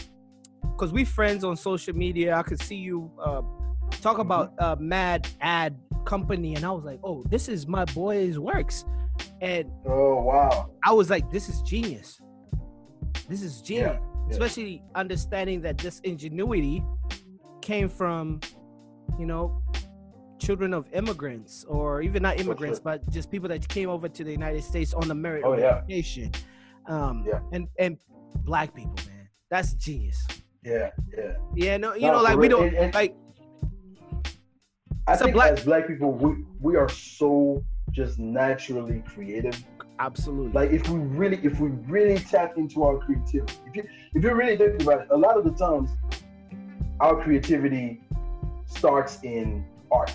[0.61, 2.35] because we friends on social media.
[2.37, 3.41] I could see you uh,
[4.01, 8.39] talk about uh, Mad Ad Company, and I was like, oh, this is my boy's
[8.39, 8.85] works,
[9.41, 10.71] and Oh wow.
[10.85, 12.21] I was like, this is genius.
[13.29, 13.99] This is genius.
[14.01, 14.31] yeah.
[14.31, 16.83] Especially understanding that this ingenuity
[17.61, 18.41] came from,
[19.19, 19.63] you know,
[20.39, 22.85] children of immigrants or even not immigrants, sure.
[22.85, 25.61] but just people that came over to the United States on the merit Oh, of
[25.61, 25.79] yeah.
[25.79, 26.33] education.
[26.87, 27.41] Um, Yeah.
[27.53, 27.99] and and
[28.45, 30.27] black people, man, that's genius.
[30.65, 31.35] Yeah, yeah.
[31.55, 33.15] Yeah, no, you No, know, like we don't And- and- like.
[35.07, 39.63] I It's think black- as black people, we we are so just naturally creative.
[39.99, 40.53] Absolutely.
[40.53, 43.85] Like if we really, if we really tap into our creativity, if you
[44.15, 45.91] if you really think about it, a lot of the times
[47.01, 48.01] our creativity
[48.67, 50.15] starts in art,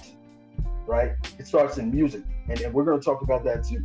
[0.85, 1.11] right?
[1.37, 3.83] It starts in music, and, and we're going to talk about that too,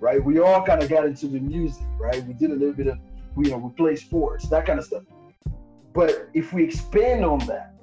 [0.00, 0.22] right?
[0.22, 2.24] We all kind of got into the music, right?
[2.24, 2.98] We did a little bit of,
[3.36, 5.02] you know, we play sports, that kind of stuff.
[5.92, 7.74] But if we expand on that,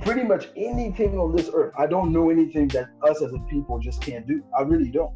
[0.00, 3.78] pretty much anything on this earth, I don't know anything that us as a people
[3.78, 4.42] just can't do.
[4.56, 5.12] I really don't.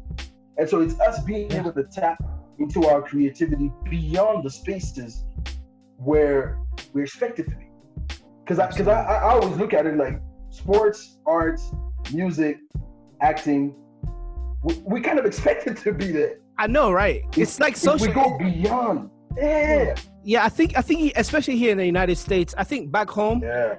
[0.57, 2.17] And so it's us being able to tap
[2.59, 5.25] into our creativity beyond the spaces
[5.97, 6.59] where
[6.93, 7.69] we're expected to be.
[8.43, 11.71] Because I, because I, I always look at it like sports, arts,
[12.13, 12.57] music,
[13.21, 13.75] acting.
[14.63, 16.37] We, we kind of expected to be there.
[16.57, 17.23] I know, right?
[17.35, 18.07] It's like social.
[18.07, 19.11] We go beyond.
[19.37, 19.95] Yeah.
[20.23, 23.43] yeah, I think I think especially here in the United States, I think back home,
[23.43, 23.75] Yeah.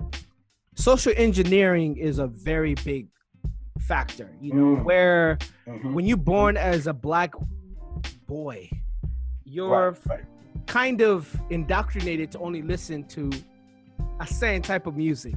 [0.79, 3.09] Social engineering is a very big
[3.81, 4.31] factor.
[4.41, 4.85] You know, Mm.
[4.85, 5.93] where Mhm.
[5.93, 7.33] when you're born as a black
[8.27, 8.71] boy,
[9.45, 10.25] you're Right, right.
[10.67, 13.31] kind of indoctrinated to only listen to
[14.21, 15.35] a certain type of music.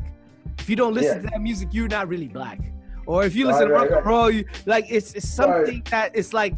[0.59, 1.23] If you don't listen Yeah.
[1.23, 2.59] to that music, you're not really black.
[3.07, 6.11] Or if you listen Right, to rock and roll, you, like it's it's something that
[6.15, 6.53] it's like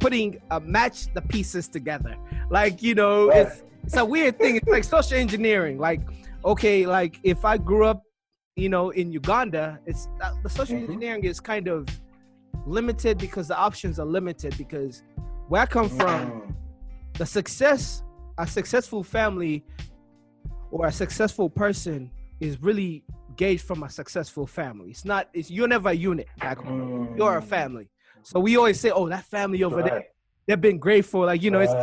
[0.00, 2.16] putting uh, match the pieces together.
[2.50, 4.56] Like you know, it's it's a weird thing.
[4.56, 5.78] It's like social engineering.
[5.78, 6.00] Like
[6.44, 8.02] okay, like if I grew up,
[8.56, 10.84] you know, in Uganda, it's uh, the social Mhm.
[10.84, 11.88] engineering is kind of
[12.66, 15.02] limited because the options are limited because
[15.48, 16.54] where I come from Mm.
[17.18, 18.02] the success
[18.38, 19.64] a successful family
[20.72, 23.04] or a successful person is really
[23.36, 27.36] gauged from a successful family it's not it's you're never a unit back home you're
[27.36, 27.88] a family
[28.22, 30.04] so we always say oh that family over there
[30.46, 31.74] they've been grateful like you know it's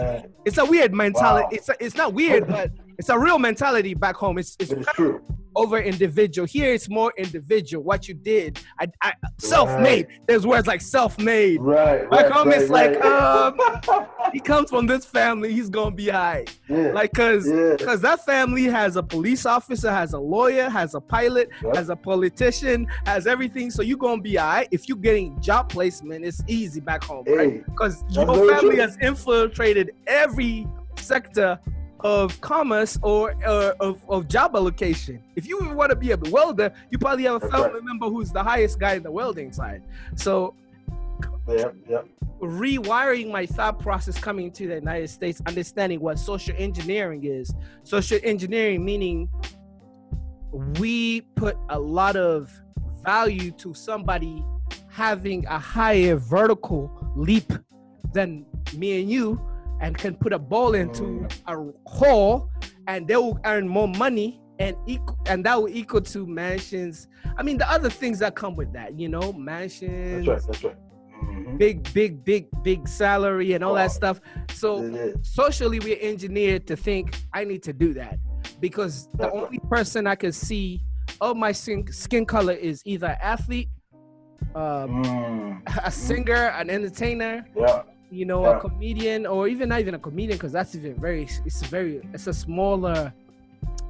[0.46, 1.50] it's a weird mentality Wow.
[1.58, 2.70] it's a, it's not weird but
[3.02, 5.20] it's a real mentality back home it's it's true.
[5.56, 10.82] over individual here it's more individual what you did i, I self-made there's words like
[10.82, 12.08] self-made Right.
[12.12, 13.48] Back right, home, right, it's like, right.
[13.90, 16.92] Um, he comes from this family he's gonna be high yeah.
[16.92, 17.74] like because yeah.
[17.76, 21.76] because that family has a police officer, has a lawyer, has a pilot, Right.
[21.76, 23.72] has a politician, has everything.
[23.72, 24.68] So you're gonna be alright.
[24.72, 27.66] If you're getting job placement, it's easy back home, right?
[27.66, 28.86] Because your family true.
[28.86, 31.60] has infiltrated every sector
[32.04, 35.22] of commerce or uh, of, of job allocation.
[35.36, 37.84] If you want to be a welder, you probably have a That's family right.
[37.84, 39.84] member who's the highest guy in the welding side.
[40.16, 40.56] So
[41.48, 42.08] Yep, yep.
[42.40, 47.54] rewiring my thought process coming to the United States, understanding what social engineering is.
[47.84, 49.30] Social engineering meaning
[50.80, 52.52] we put a lot of
[53.04, 54.44] value to somebody
[54.90, 57.52] having a higher vertical leap
[58.14, 59.42] than me and you
[59.82, 62.50] and can put a ball into a hole
[62.88, 67.08] and they will earn more money and equal and that will equal to mansions.
[67.38, 70.48] I mean the other things that come with that, you know, mansions, That's right.
[70.48, 70.76] That's right.
[71.24, 71.58] Mhm.
[71.58, 73.80] big, big, big, big salary and all Wow.
[73.80, 74.22] that stuff.
[74.54, 75.16] So is.
[75.22, 78.18] socially, we're engineered to think I need to do that
[78.60, 79.44] because the That's right.
[79.46, 80.82] only person I can see
[81.20, 83.70] of my skin, skin color is either athlete,
[84.56, 85.62] um, Mm.
[85.86, 87.84] a singer, an entertainer, Yeah.
[88.12, 88.58] You know, Yeah.
[88.58, 92.28] a comedian, or even not even a comedian because that's even very, it's very, it's
[92.28, 93.14] a smaller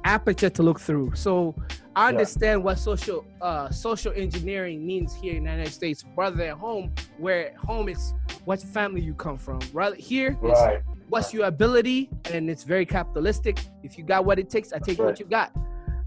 [0.04, 1.14] aperture to look through.
[1.14, 1.54] So
[1.94, 2.08] I Yeah.
[2.10, 6.92] understand what social uh, social engineering means here in the United States, rather than home,
[7.18, 9.58] where home is what family you come from.
[9.72, 10.80] Rather here, it's Right.
[11.08, 13.58] what's your ability, and it's very capitalistic.
[13.82, 15.06] If you got what it takes, I take right.
[15.06, 15.52] what you got.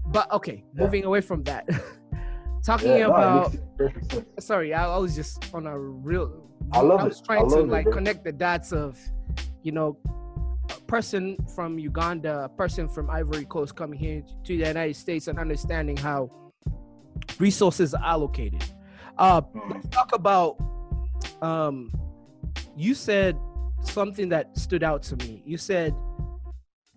[0.06, 0.82] But okay, Yeah.
[0.82, 1.68] moving away from that.
[2.64, 4.24] talking Yeah, about sense.
[4.40, 6.50] sorry, I, I was just on a real.
[6.72, 7.24] I love was it.
[7.24, 8.98] trying I to it, like connect the dots of,
[9.62, 9.96] you know,
[10.70, 15.28] a person from Uganda, a person from Ivory Coast coming here to the United States
[15.28, 16.30] and understanding how
[17.38, 18.64] resources are allocated.
[19.18, 19.74] Uh, Mhm.
[19.74, 20.56] let's talk about.
[21.40, 21.90] Um,
[22.76, 23.38] you said
[23.82, 25.42] something that stood out to me.
[25.46, 25.94] You said,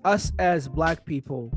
[0.04, 1.52] "Us as Black people."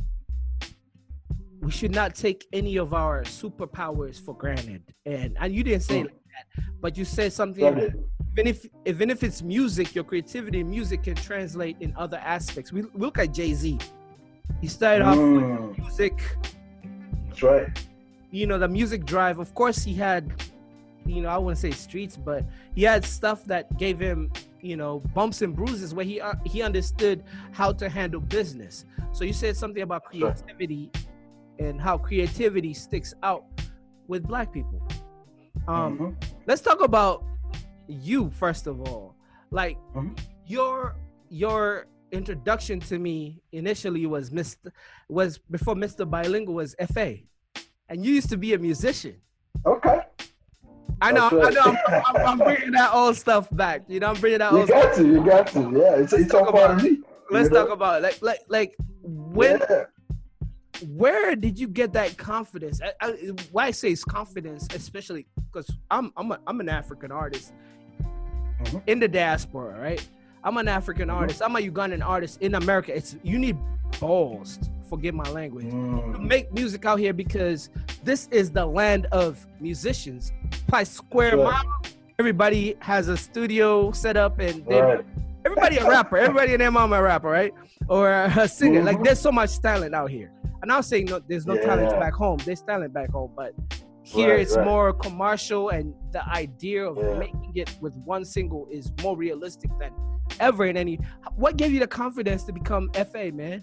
[1.63, 6.01] We should not take any of our superpowers for granted, and and you didn't say
[6.01, 6.07] Mm.
[6.07, 7.95] like that, but you said something Said it.
[8.33, 12.73] even if even if it's music, your creativity in music can translate in other aspects.
[12.73, 13.79] We, we look at Jay Z.
[14.61, 16.37] He started off with Mm, music,
[17.29, 17.69] that's right.
[18.33, 19.39] you know, the music drive.
[19.39, 20.33] Of course, he had,
[21.07, 22.45] you know, I wouldn't say streets, but
[22.75, 26.61] he had stuff that gave him, you know, bumps and bruises where he uh, he
[26.63, 27.23] understood
[27.53, 28.85] how to handle business.
[29.13, 30.35] So you said something about Sure.
[31.63, 33.45] And how creativity sticks out
[34.09, 34.83] with Black people.
[35.69, 36.25] Um, Mhm.
[36.47, 37.25] let's talk about
[37.89, 39.15] you first of all
[39.51, 40.19] like Mhm.
[40.47, 40.95] your
[41.29, 44.71] your introduction to me initially was mr
[45.09, 47.17] was before mr bilingual was fa
[47.89, 49.17] and you used to be a musician
[49.67, 50.01] Okay.
[51.03, 51.79] i know That's i know.
[51.89, 54.69] I'm, I'm, I'm bringing that old stuff back you know i'm bringing that You old
[54.69, 55.07] stuff got to.
[55.07, 55.61] You got to.
[55.61, 55.97] Yeah.
[56.01, 56.99] It's, Let's it's all talk part about- of me.
[57.31, 57.65] let's know?
[57.67, 58.03] talk about it.
[58.05, 59.85] like like like when Yeah.
[60.89, 62.81] Where did you get that confidence?
[62.83, 63.11] I, I,
[63.51, 67.53] why I say it's confidence, especially because I'm I'm a, I'm an African artist
[68.63, 68.83] Mhm.
[68.87, 70.07] in the diaspora, right?
[70.45, 71.15] I'm an African Mhm.
[71.15, 71.43] artist.
[71.43, 72.95] I'm a Ugandan artist in America.
[72.95, 73.57] It's you need
[74.01, 74.59] balls.
[74.89, 75.71] Forgive my language.
[75.71, 77.71] To Mm, make music out here because
[78.05, 80.33] this is the land of musicians.
[80.69, 81.45] By square Sure.
[81.45, 81.63] mile,
[82.19, 85.05] everybody has a studio set up and they right.
[85.45, 86.19] everybody a rapper.
[86.19, 87.55] Everybody in their mom a rapper, right?
[87.89, 88.83] Or a singer.
[88.83, 89.05] Like Mhm.
[89.05, 90.31] there's so much talent out here.
[90.63, 92.39] And I'm saying no, there's no talent back home.
[92.45, 93.53] There's talent back home, but
[94.05, 94.65] here Right, it's right.
[94.65, 97.19] more commercial, and the idea of Yeah.
[97.19, 99.93] making it with one single is more realistic than
[100.41, 100.99] ever in any.
[101.37, 103.61] What gave you the confidence to become FA, man?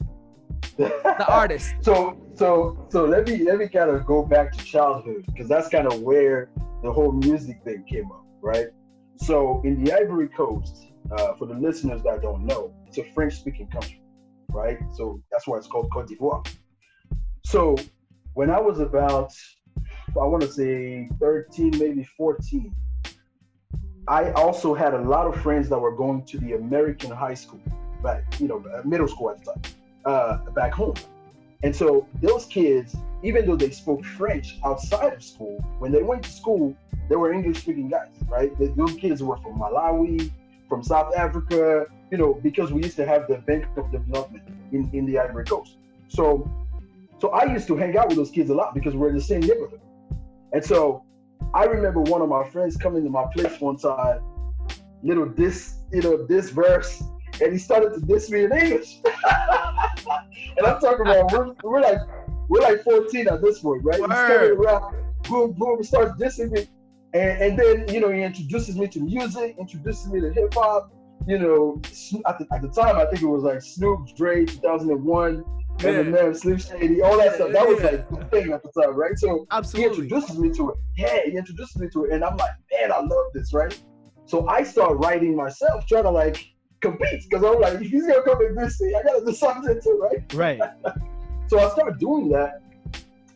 [0.78, 1.74] The artist.
[1.82, 5.70] So so so let me let me kind of go back to childhood because that's
[5.70, 6.50] kind of where
[6.84, 8.68] the whole music thing came up, right?
[9.18, 13.68] So in the Ivory Coast, uh, for the listeners that don't know, it's a French-speaking
[13.68, 14.02] country,
[14.54, 14.78] right?
[14.94, 16.46] So that's why it's called Cote d'Ivoire.
[17.50, 17.76] So
[18.36, 19.34] when I was about,
[20.10, 22.76] I want to say 13, maybe 14,
[24.08, 27.60] I also had a lot of friends that were going to the American high school,
[28.04, 29.62] back, you know, uh, middle school at the time,
[30.06, 30.94] uh, back home.
[31.64, 36.22] And so those kids, even though they spoke French outside of school, when they went
[36.26, 36.76] to school,
[37.10, 38.52] they were English speaking guys, right?
[38.78, 40.30] Those kids were from Malawi,
[40.68, 44.88] from South Africa, you know, because we used to have the Bank of Development in,
[44.94, 45.78] in the Ivory Coast.
[46.10, 46.48] So
[47.20, 49.22] so I used to hang out with those kids a lot because we're in the
[49.22, 49.82] same neighborhood.
[50.54, 51.04] And so
[51.54, 54.22] I remember one of my friends coming to my place one time,
[55.04, 57.04] little this, you know, this verse,
[57.42, 59.00] and he started to diss me in English.
[59.06, 62.00] and I'm talking about we're, we're like
[62.50, 63.98] we're like 14 at this point, right?
[63.98, 64.96] He's coming around,
[65.30, 66.68] boom, boom, starts dissing me.
[67.14, 70.92] And, and then, you know, he introduces me to music, introduces me to hip hop.
[71.28, 71.82] You know,
[72.26, 75.44] at the, at the time, I think it was like Snoop, Dre, 2001,
[75.80, 75.90] Yeah.
[76.04, 77.52] Eminem, Slim Shady, all that stuff.
[77.54, 79.18] That was like the thing at the time, right?
[79.18, 80.78] So he introduces me to it.
[80.98, 83.80] Yeah, he introduces me to it, and I'm like, man, I love this, right?
[84.26, 86.46] So I start writing myself, trying to like
[86.82, 89.80] compete, because I'm like, if he's gonna come and this thing, I gotta do something
[89.82, 90.34] too, right?
[90.34, 90.62] Right.
[91.48, 92.62] So I start doing that,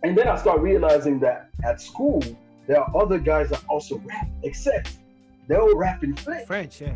[0.03, 2.21] and then I start realizing that at school
[2.67, 4.99] there are other guys that also rap, except
[5.47, 6.95] they're all rapping French French, yeah.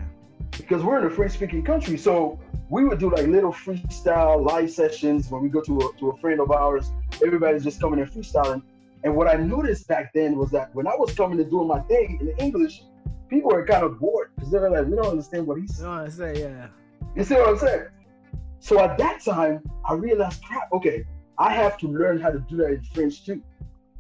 [0.51, 1.97] Because we're in a French-speaking country.
[1.97, 6.09] So we would do like little freestyle live sessions when we go to a, to
[6.09, 6.91] a friend of ours.
[7.25, 8.61] Everybody's just coming and freestyling.
[9.03, 11.79] And what I noticed back then was that when I was coming and doing my
[11.81, 12.83] thing in English,
[13.29, 15.91] people were kind of bored because they were like, "We don't understand what he's." No,
[15.91, 16.67] I say yeah.
[17.15, 17.85] You see what I'm saying?
[18.59, 21.05] So at that time, I realized, crap, okay,
[21.37, 23.41] I have to learn how to do that in French too.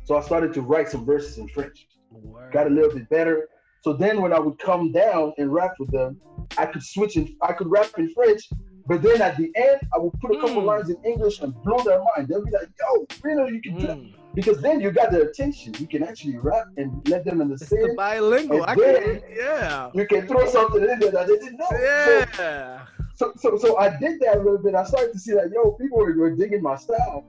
[0.03, 2.51] So I started to write some verses in French Word.
[2.51, 3.49] got a little bit better.
[3.83, 6.19] So then when I would come down and rap with them,
[6.57, 8.49] I could switch and I could rap in French,
[8.85, 10.65] but then at the end I would put a couple Mm.
[10.65, 12.27] lines in English and blow their mind.
[12.27, 13.97] They'll be like, yo, really you can do that?
[13.97, 14.13] Mm.
[14.33, 15.73] Because then you got their attention.
[15.79, 17.81] You can actually rap and let them understand.
[17.81, 18.63] It's the bilingual.
[18.63, 19.89] I can, yeah.
[19.93, 21.67] You can throw something in there that they didn't know.
[21.69, 22.85] So, Yeah.
[23.15, 24.75] so, so, so I did that a little bit.
[24.75, 27.23] I started to see that, yo, people were, were digging my style.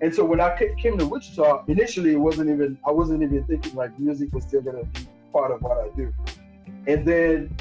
[0.00, 3.74] And so when I came to Wichita, initially it wasn't even, I wasn't even thinking
[3.74, 6.14] like music was still gonna be part of what I do.
[6.86, 7.56] And then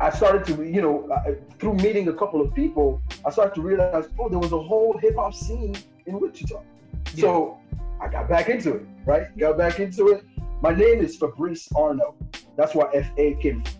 [0.00, 0.94] I started to, you know,
[1.58, 4.98] through meeting a couple of people, I started to realize, oh, there was a whole
[4.98, 5.76] hip hop scene
[6.06, 6.60] in Wichita.
[7.16, 7.58] So
[8.02, 9.24] I got back into it, right?
[9.38, 10.24] Got back into it.
[10.62, 12.16] My name is Fabrice Arno.
[12.56, 13.62] That's why FA came.
[13.62, 13.74] From.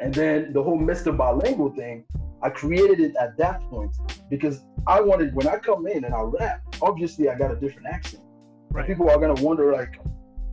[0.00, 1.16] And then the whole Mr.
[1.16, 2.04] Bilingual thing,
[2.42, 3.96] I created it at that point
[4.30, 7.88] because I wanted when I come in and I rap, obviously I got a different
[7.88, 8.22] accent.
[8.70, 8.86] Right.
[8.86, 9.98] People are gonna wonder like,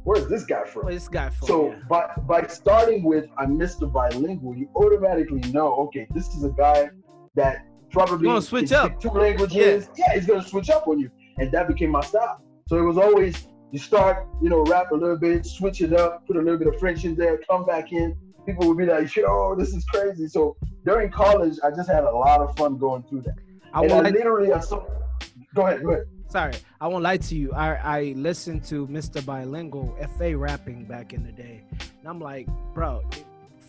[0.04, 0.86] where's this guy from?
[0.86, 1.48] Where's this guy from?
[1.48, 1.80] So yeah.
[1.90, 3.92] by by starting with I'm Mr.
[3.92, 6.90] Bilingual, you automatically know, okay, this is a guy
[7.36, 9.90] that probably gonna switch up two languages.
[9.96, 10.06] Yeah.
[10.08, 12.44] yeah, he's gonna switch up on you, and that became my style.
[12.68, 16.28] So it was always you start, you know, rap a little bit, switch it up,
[16.28, 18.16] put a little bit of French in there, come back in.
[18.46, 22.04] People would be like, "Yo, oh, this is crazy." So during college, I just had
[22.04, 23.36] a lot of fun going through that.
[23.74, 24.86] I, and I literally, I saw,
[25.56, 26.06] go ahead, go ahead.
[26.34, 27.54] Sorry, I won't lie to you.
[27.54, 29.24] I, I listened to Mr.
[29.24, 33.04] Bilingual FA rapping back in the day, and I'm like, bro,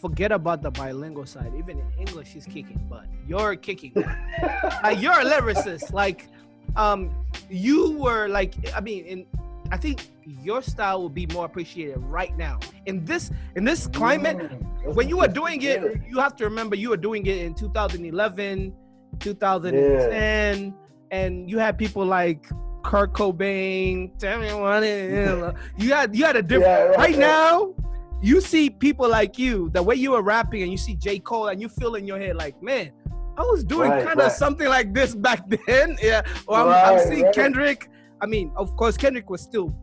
[0.01, 1.53] forget about the bilingual side.
[1.59, 3.93] Even in English, he's kicking but You're kicking.
[4.83, 5.93] like you're a lyricist.
[5.93, 6.27] Like,
[6.75, 7.15] um,
[7.51, 9.27] you were like, I mean, in
[9.71, 14.39] I think your style will be more appreciated right now in this in this climate.
[14.39, 17.53] Mm, when you were doing it, you have to remember you were doing it in
[17.53, 18.73] 2011,
[19.21, 20.71] 2010, yeah.
[21.11, 22.47] And you had people like
[22.83, 24.17] Kurt Cobain.
[24.19, 25.55] Tell me what it.
[25.79, 26.71] You had you had a different.
[26.71, 27.75] Yeah, right, right now,
[28.23, 31.49] you see people like you, the way you were rapping, and you see J Cole,
[31.49, 32.93] and you feel in your head like, man,
[33.37, 34.33] I was doing right, kind of right.
[34.33, 35.97] something like this back then.
[36.03, 37.89] Yeah, or I'm, I'm seeing Kendrick
[38.25, 39.77] I mean, of course, Kendrick was still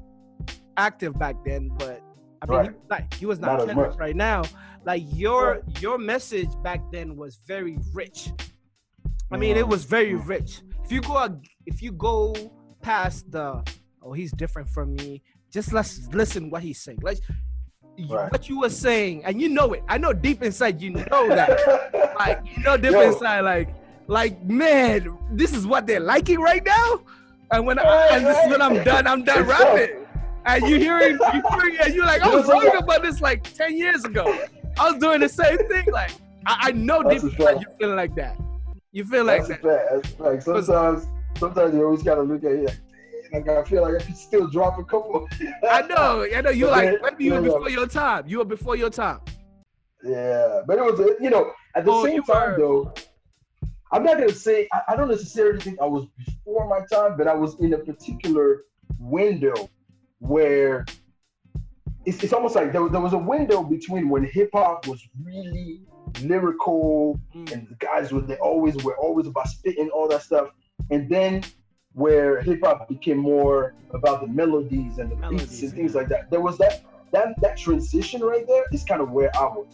[0.75, 2.01] active back then, but
[2.41, 4.41] I mean, he, like he was not, not Kendrick right now.
[4.83, 8.31] Like your your message back then was very rich.
[9.31, 10.27] I mean, it was very mm.
[10.27, 10.61] rich.
[10.91, 12.35] If you go if you go
[12.81, 13.63] past the
[14.03, 16.99] oh he's different from me, just let's listen what he's saying.
[17.01, 17.21] Let's
[18.09, 18.29] right.
[18.29, 19.83] what you were saying, and you know it.
[19.87, 22.13] I know deep inside you know that.
[22.19, 22.99] like you know deep Yo.
[22.99, 23.73] inside, like
[24.07, 27.03] like man, this is what they're liking right now.
[27.51, 30.05] And when I, and this is when I'm done, I'm done rapping.
[30.45, 33.77] And you hearing, you hearing, and you're like, I was talking about this like 10
[33.77, 34.45] years ago.
[34.77, 35.85] I was doing the same thing.
[35.89, 36.11] Like,
[36.45, 38.37] I, I know deep inside you feeling like that.
[38.91, 39.87] You feel like That's that.
[39.91, 40.43] That's fact.
[40.43, 42.79] Sometimes, sometimes you always gotta look at it.
[43.31, 45.27] Like, I feel like I can still drop a couple.
[45.69, 46.49] I know, I know.
[46.49, 48.25] You're like maybe you were before your time.
[48.27, 49.19] You were before your time.
[50.03, 52.57] Yeah, but it was, you know, at the oh, same time were.
[52.57, 52.93] though.
[53.93, 57.27] I'm not gonna say I, I don't necessarily think I was before my time, but
[57.27, 58.65] I was in a particular
[58.99, 59.69] window
[60.19, 60.85] where
[62.05, 65.81] it's, it's almost like there, there was a window between when hip hop was really
[66.21, 67.51] lyrical mm.
[67.51, 70.49] and the guys were they always were always about spitting all that stuff,
[70.89, 71.43] and then
[71.93, 76.07] where hip hop became more about the melodies and the melodies, beats and things like
[76.09, 76.31] that.
[76.31, 79.67] There was that that that transition right there is kind of where I was,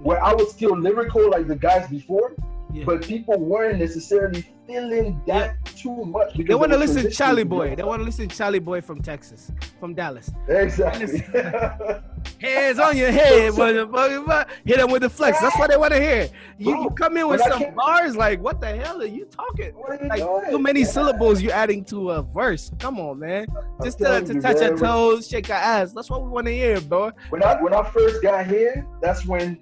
[0.00, 2.34] where I was still lyrical like the guys before,
[2.72, 2.84] yeah.
[2.84, 5.56] but people weren't necessarily feeling that.
[5.84, 6.34] Too much.
[6.34, 7.76] They want to listen to Charlie Boy.
[7.76, 10.30] They want to listen to Charlie Boy from Texas, from Dallas.
[10.48, 11.18] Exactly.
[12.40, 14.48] Hands on your head, motherfucker.
[14.64, 15.40] Hit them with the flex.
[15.40, 16.28] That's what they want to hear.
[16.58, 19.74] You, you come in with some bars like, what the hell are you talking?
[19.86, 20.50] Are you like doing?
[20.50, 20.86] too many yeah.
[20.86, 22.70] syllables you're adding to a verse.
[22.78, 23.46] Come on, man.
[23.82, 25.92] Just to, to touch your toes, shake your ass.
[25.92, 27.12] That's what we want to hear, bro.
[27.28, 29.58] When I when I first got here, that's when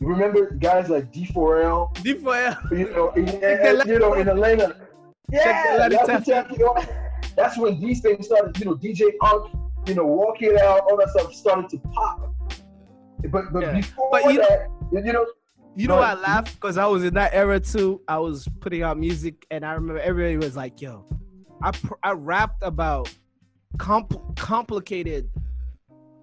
[0.00, 1.94] you remember guys like D4L?
[1.96, 2.78] D4L.
[2.78, 4.76] You know, in, and, you know, in Atlanta.
[5.30, 6.76] Yeah, that's, you know,
[7.34, 9.52] that's when these things started, you know, DJ Unk,
[9.86, 12.32] you know, Walk It Out, all that stuff started to pop.
[13.30, 13.72] But but yeah.
[13.72, 15.26] before but you that, know, you know,
[15.74, 18.00] you know, I laugh because I was in that era too.
[18.06, 21.04] I was putting out music, and I remember everybody was like, "Yo,
[21.62, 21.72] I
[22.02, 23.12] I rapped about
[23.78, 25.28] compl- complicated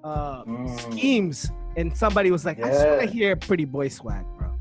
[0.04, 0.80] uh, mm.
[0.80, 2.66] schemes and somebody was like, yeah.
[2.66, 4.51] I just want to hear Pretty Boy Swag, bro.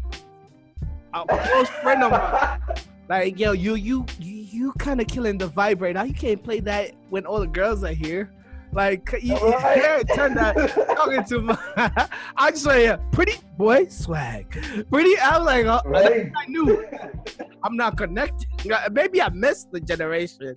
[1.14, 2.61] A close friend of mine,
[3.12, 6.04] like, yo, you you you, you kind of killing the vibe right now.
[6.04, 8.32] You can't play that when all the girls are here.
[8.72, 9.76] Like, you, right.
[9.76, 10.56] yeah, turn that
[10.96, 11.58] talking to my.
[12.38, 14.50] I just say, pretty boy swag,
[14.90, 15.18] pretty.
[15.18, 16.32] I was like, uh, right.
[16.34, 16.86] I knew
[17.62, 18.48] I'm not connected.
[18.90, 20.54] Maybe I missed the generation,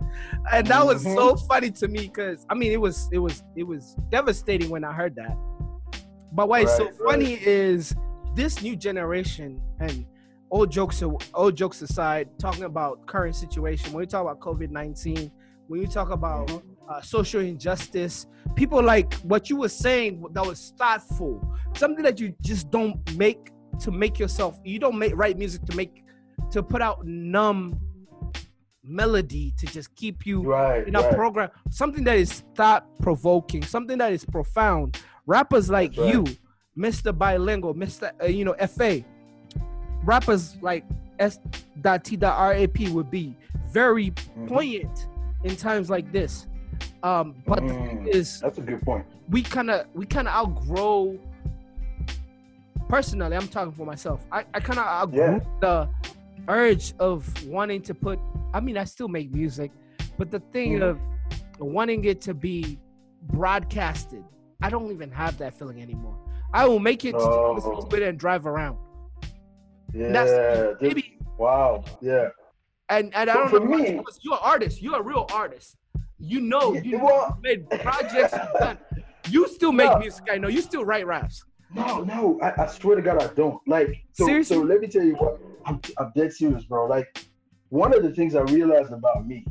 [0.53, 1.13] and that was mm-hmm.
[1.13, 4.85] so funny to me because I mean, it was it was it was devastating when
[4.85, 5.35] I heard that.
[6.31, 7.93] But what's right, so funny is
[8.33, 10.05] this new generation and
[10.55, 11.03] all jokes
[11.33, 13.91] all jokes aside, talking about current situation.
[13.91, 15.29] When you talk about COVID nineteen,
[15.67, 16.89] when you talk about mm-hmm.
[16.89, 18.25] uh, social injustice,
[18.55, 21.45] people like what you were saying that was thoughtful,
[21.75, 23.49] something that you just don't make
[23.81, 24.57] to make yourself.
[24.63, 26.03] You don't make write music to make
[26.51, 27.77] to put out numb
[28.81, 31.15] melody to just keep you right, in a right.
[31.15, 31.49] program.
[31.69, 36.13] Something that is thought provoking, something that is profound rappers like right.
[36.13, 36.23] you,
[36.77, 37.17] Mr.
[37.17, 38.11] Bilingual, Mr.
[38.21, 39.03] Uh, you know, FA,
[40.05, 40.83] rappers like
[41.19, 42.89] S.T.R.A.P.
[42.91, 43.35] would be
[43.71, 44.47] very mm-hmm.
[44.47, 45.07] poignant
[45.43, 46.47] in times like this.
[47.03, 49.05] Um, but the thing Mm, is, That's a good point.
[49.29, 51.17] we kind of we kind of outgrow.
[52.89, 54.25] Personally, I'm talking for myself.
[54.31, 55.39] I, I kind of outgrew Yeah.
[55.61, 55.89] the
[56.47, 58.19] urge of wanting to put.
[58.53, 59.71] I mean, I still make music,
[60.17, 60.89] but the thing Mhm.
[60.89, 60.99] of
[61.59, 62.79] wanting it to be
[63.23, 64.23] broadcasted,
[64.61, 66.15] I don't even have that feeling anymore.
[66.53, 67.87] I will make it Oh.
[67.89, 68.77] to it and drive around.
[69.93, 70.11] Yeah.
[70.11, 71.83] That's- Maybe wow.
[72.01, 72.29] Yeah.
[72.89, 74.81] and and I don't for know me- you're an artist.
[74.81, 75.77] You're a real artist.
[76.19, 78.35] You know, you well- made projects.
[79.29, 79.97] You still make No.
[79.99, 80.25] music.
[80.31, 80.47] I know.
[80.47, 81.43] You still write raps.
[81.73, 83.59] No, no, I, I swear to God, I don't.
[83.67, 84.55] Like, so, Seriously?
[84.55, 86.85] so let me tell you what, I'm, I'm dead serious, bro.
[86.85, 87.25] Like,
[87.69, 89.45] one of the things I realized about me,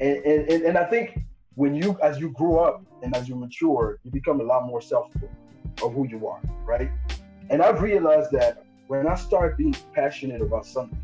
[0.00, 1.18] and, and, and, and I think
[1.54, 4.80] when you, as you grow up and as you mature, you become a lot more
[4.80, 5.12] self
[5.82, 6.90] of who you are, right?
[7.50, 11.00] And I've realized that when I start being passionate about something,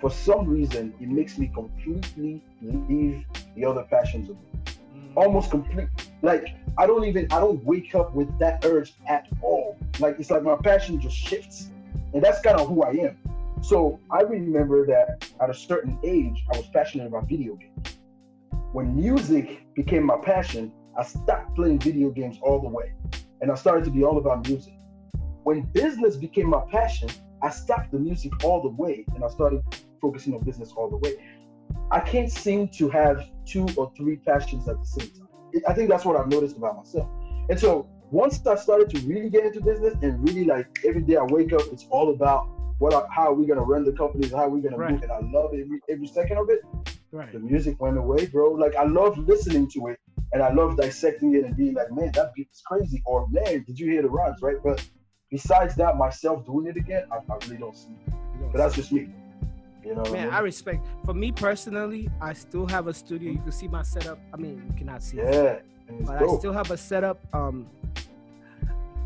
[0.00, 3.24] for some reason, it makes me completely leave
[3.56, 5.16] the other passions of me mm.
[5.16, 5.88] almost complete.
[6.22, 9.76] Like I don't even I don't wake up with that urge at all.
[9.98, 11.70] Like it's like my passion just shifts,
[12.14, 13.16] and that's kind of who I am.
[13.60, 17.98] So I remember that at a certain age, I was passionate about video games.
[18.72, 22.92] When music became my passion, I stopped playing video games all the way,
[23.40, 24.74] and I started to be all about music.
[25.48, 27.08] When business became my passion,
[27.40, 29.62] I stopped the music all the way, and I started
[29.98, 31.14] focusing on business all the way.
[31.90, 35.28] I can't seem to have two or three passions at the same time.
[35.66, 37.08] I think that's what I've noticed about myself.
[37.48, 41.16] And so once I started to really get into business and really like every day
[41.16, 42.46] I wake up, it's all about
[42.78, 44.90] what I, how are we gonna run the companies, how are we gonna Right.
[44.92, 46.60] move, and I love every every second of it.
[47.10, 47.32] Right.
[47.32, 48.50] The music went away, bro.
[48.50, 49.98] Like I love listening to it
[50.34, 53.64] and I love dissecting it and being like, man, that beat is crazy, or man,
[53.66, 54.58] did you hear the rhymes, right?
[54.62, 54.86] But
[55.30, 57.88] besides that, myself doing it again, I, I really don't see.
[58.06, 58.12] It.
[58.52, 59.08] But that's just me.
[59.84, 60.00] You know.
[60.02, 60.34] what I Man, mean?
[60.34, 60.86] I respect.
[61.04, 63.32] For me personally, I still have a studio.
[63.32, 64.18] You can see my setup.
[64.32, 65.94] I mean, you cannot see it, yeah.
[65.96, 67.18] it's but I still have a setup.
[67.34, 67.66] Um,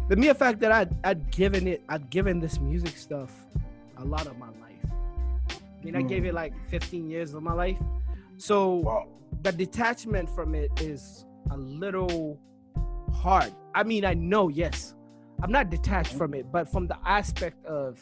[0.09, 3.33] the mere fact that I I'd given it, I'd given this music stuff
[3.99, 4.93] a lot of my life.
[5.51, 6.27] I mean, I gave Mm.
[6.29, 7.79] it like 15 years of my life.
[8.37, 9.09] So Wow.
[9.43, 12.39] the detachment from it is a little
[13.15, 13.53] hard.
[13.75, 14.95] I mean, I know, yes,
[15.43, 18.01] I'm not detached from it, but from the aspect of,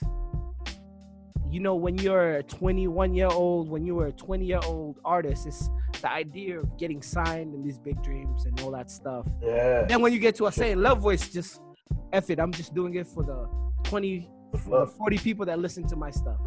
[1.50, 5.00] you know, when you're a 21 year old, when you were a 20 year old
[5.06, 5.70] artist, it's
[6.02, 9.26] the idea of getting signed and these big dreams and all that stuff.
[9.42, 9.84] Yeah.
[9.84, 11.62] Then when you get to a saying love voice, just
[12.12, 12.38] F it.
[12.38, 13.48] I'm just doing it for the
[13.84, 14.28] 20,
[14.62, 16.40] for the 40 people that listen to my stuff.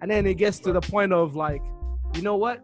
[0.00, 1.62] And then it gets to the point of like,
[2.16, 2.58] you know what?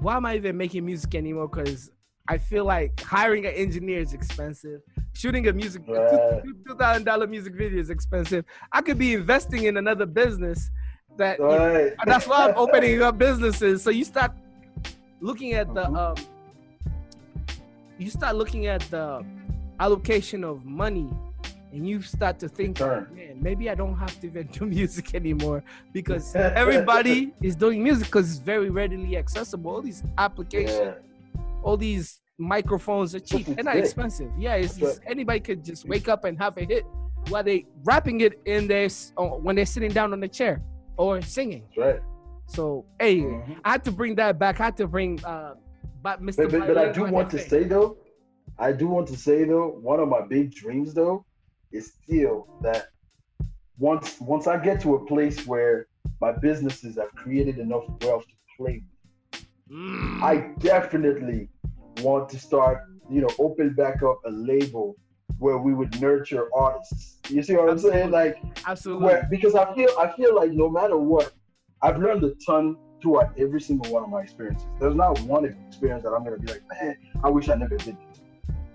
[0.00, 1.48] Why am I even making music anymore?
[1.48, 1.90] Because
[2.28, 4.82] I feel like hiring an engineer is expensive.
[5.14, 6.42] Shooting a music Right.
[6.66, 8.44] two thousand dollar music video is expensive.
[8.70, 10.70] I could be investing in another business
[11.16, 11.94] that you know, Right.
[12.06, 13.82] that's why I'm opening up businesses.
[13.82, 14.32] So you start
[15.20, 15.96] looking at the Mhm.
[15.96, 16.16] um,
[17.98, 19.24] you start looking at the
[19.80, 21.08] allocation of money,
[21.72, 25.64] and you start to think, man, maybe I don't have to even do music anymore
[25.92, 29.70] because everybody is doing music because it's very readily accessible.
[29.72, 30.96] All these applications.
[31.62, 33.46] All these microphones are cheap.
[33.46, 34.30] They're not expensive.
[34.38, 36.84] Yeah, it's anybody could just wake up and have a hit
[37.28, 40.62] while they rapping it in their uh, when they're sitting down on the chair
[40.96, 41.64] or singing.
[41.76, 42.00] That's right.
[42.46, 43.58] So hey, Mhm.
[43.64, 44.60] I had to bring that back.
[44.60, 45.54] I had to bring uh,
[46.02, 46.36] but Mr.
[46.36, 47.96] But, but, but I do want to say though,
[48.58, 51.24] I do want to say though, one of my big dreams though
[51.72, 52.88] is still that
[53.78, 55.86] once once I get to a place where
[56.20, 58.97] my businesses have created enough wealth to play with,
[59.70, 60.22] Mm.
[60.22, 61.48] I definitely
[61.98, 64.96] want to start, you know, open back up a label
[65.38, 67.18] where we would nurture artists.
[67.28, 68.10] You see what I'm saying?
[68.10, 69.06] Like absolutely.
[69.06, 71.32] where because I feel I feel like no matter what,
[71.82, 74.66] I've learned a ton throughout every single one of my experiences.
[74.80, 77.96] There's not one experience that I'm gonna be like, man, I wish I never did
[78.08, 78.20] this.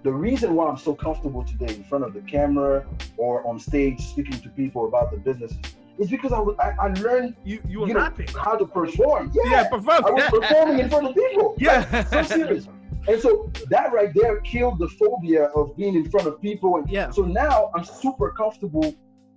[0.04, 2.86] The reason why I'm so comfortable today in front of the camera
[3.18, 5.54] or on stage speaking to people about the business
[6.00, 8.28] is because I was I, I learned you you were you know, rapping.
[8.30, 9.32] how to perform.
[9.34, 10.06] Yeah, Yeah, perform.
[10.06, 11.56] I was performing in front of people.
[11.60, 12.04] yeah.
[12.06, 12.68] So serious.
[13.08, 16.78] And so that right there killed the phobia of being in front of people.
[16.78, 17.10] And Yeah.
[17.12, 18.96] so now I'm super comfortable,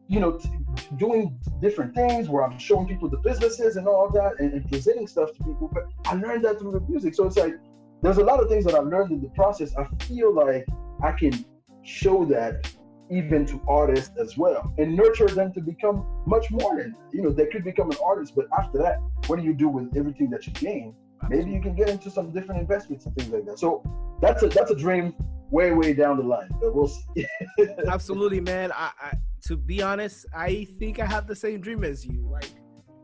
[0.09, 0.49] you know, t-
[0.97, 5.07] doing different things where I'm showing people the businesses and all that and, and presenting
[5.09, 5.69] stuff to people.
[5.73, 7.15] But I learned that through the music.
[7.15, 7.55] So it's like
[8.03, 9.75] there's a lot of things that I've learned in the process.
[9.77, 10.65] I feel like
[11.03, 11.45] I can
[11.83, 12.73] show that
[13.11, 17.31] even to artists as well and nurture them to become much more than you know
[17.31, 20.47] they could become an artist but after that what do you do with everything that
[20.47, 20.95] you gain
[21.29, 23.59] maybe you can get into some different investments and things like that.
[23.59, 23.83] So
[24.21, 25.15] that's a that's a dream
[25.51, 27.27] way way down the line, but we'll see.
[27.89, 28.73] Absolutely, man.
[28.73, 29.13] I, I
[29.47, 32.29] to be honest, I think I have the same dream as you.
[32.31, 32.51] Like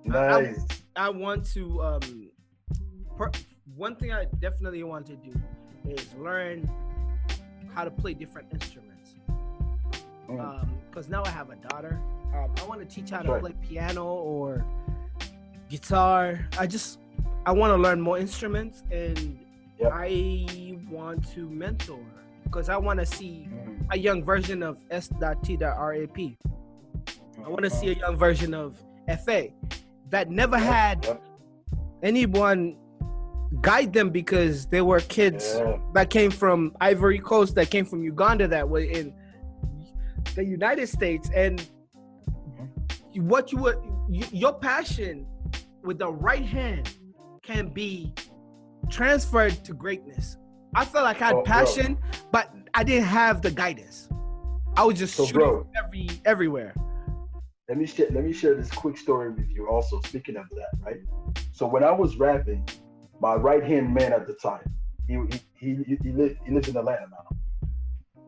[0.05, 0.65] nice.
[0.97, 2.31] I want to um
[3.17, 3.31] per,
[3.75, 5.33] one thing I definitely want to do
[5.89, 6.71] is learn
[7.75, 8.92] how to play different instruments.
[10.39, 10.69] Mm.
[10.91, 11.99] Because now I have a daughter.
[12.35, 13.41] Um, I want to teach her how to Right.
[13.41, 14.65] play piano or
[15.69, 16.41] guitar.
[16.59, 16.99] I just
[17.45, 19.39] I want to learn more instruments, and
[19.79, 19.91] Yep.
[19.93, 21.99] I want to mentor
[22.45, 23.87] because I want to see Mm.
[23.91, 26.37] a young version of S.T.RAP.
[27.45, 29.49] I want to see a young version of FA
[30.11, 31.23] that never had Yep.
[32.05, 32.77] anyone
[33.61, 35.79] guide them because they were kids Yeah.
[35.95, 39.13] that came from Ivory Coast, that came from Uganda, that were in
[40.35, 41.65] the United States, and
[42.29, 43.29] Mm-hmm.
[43.29, 43.77] what you would
[44.09, 45.27] your passion
[45.85, 46.91] with the right hand
[47.43, 48.13] can be
[48.91, 50.37] transferred to greatness.
[50.75, 51.45] I felt like I had Oh, bro.
[51.45, 51.99] passion,
[52.31, 54.09] but I didn't have the guidance.
[54.77, 55.67] I was just So, shooting bro.
[55.77, 56.75] every everywhere.
[57.69, 60.71] let me share let me share this quick story with you also speaking of that
[60.85, 61.01] right
[61.53, 62.63] so when i was rapping
[63.21, 64.67] my right hand man at the time
[65.07, 65.15] he
[65.61, 67.25] he he, he, li- he lives in atlanta now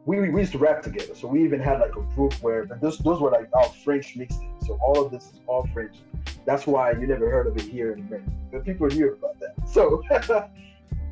[0.06, 2.80] we, we used to rap together so we even had like a group where but
[2.80, 5.96] those those were like our french mixtapes so all of this is all french
[6.46, 9.54] that's why you never heard of it here in america but people hear about that
[9.68, 10.02] so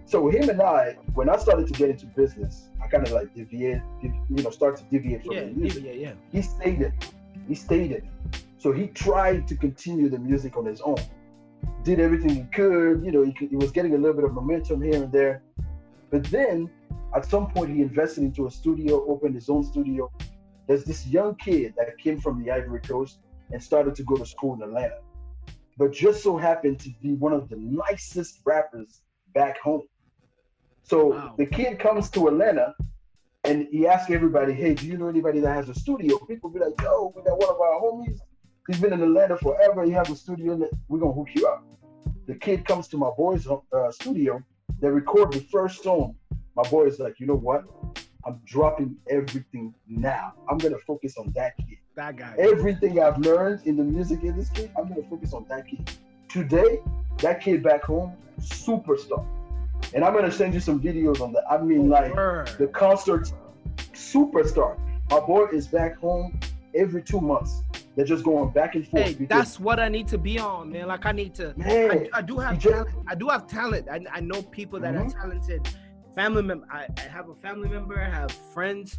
[0.04, 3.32] so him and i when i started to get into business i kind of like
[3.34, 6.08] deviate you know start to deviate from Yeah, the music yeah, yeah.
[6.08, 6.12] yeah.
[6.30, 7.12] he stayed in it.
[7.48, 8.04] He stayed in it.
[8.58, 10.96] So he tried to continue the music on his own.
[11.82, 13.04] Did everything he could.
[13.04, 15.42] You know, he, could, he was getting a little bit of momentum here and there.
[16.10, 16.70] But then
[17.14, 20.10] at some point, he invested into a studio, opened his own studio.
[20.66, 23.18] There's this young kid that came from the Ivory Coast
[23.50, 24.98] and started to go to school in Atlanta,
[25.76, 29.02] but just so happened to be one of the nicest rappers
[29.34, 29.82] back home.
[30.84, 31.34] So Wow.
[31.36, 32.74] the kid comes to Atlanta
[33.44, 36.60] and he asks everybody, "Hey, do you know anybody that has a studio?" People be
[36.60, 38.18] like, "Yo, we got one of our homies.
[38.68, 39.82] He's been in Atlanta forever.
[39.84, 40.56] He has a studio.
[40.88, 41.64] We're gonna hook you up."
[42.26, 44.42] The kid comes to my boy's uh, studio.
[44.80, 46.14] They record the first song.
[46.54, 47.64] My boy is like, "You know what?
[48.24, 50.34] I'm dropping everything now.
[50.48, 51.78] I'm gonna focus on that kid.
[51.96, 52.34] That guy.
[52.38, 55.90] Everything I've learned in the music industry, I'm gonna focus on that kid.
[56.28, 56.80] Today,
[57.18, 59.24] that kid back home, superstar.
[59.94, 61.44] And I'm gonna send you some videos on that.
[61.50, 62.14] I mean, like."
[62.58, 63.32] The concert
[63.92, 64.78] superstar.
[65.10, 66.38] My boy is back home
[66.74, 67.62] every two months.
[67.96, 69.04] They're just going back and forth.
[69.04, 70.88] Hey, because, that's what I need to be on, man.
[70.88, 71.52] Like I need to.
[71.56, 72.08] man.
[72.12, 72.88] I, I do have talent.
[73.06, 73.88] I do have talent.
[73.90, 75.12] I, I know people that are Mhm.
[75.12, 75.68] talented.
[76.14, 76.66] Family member.
[76.70, 78.00] I, I have a family member.
[78.00, 78.98] I have friends.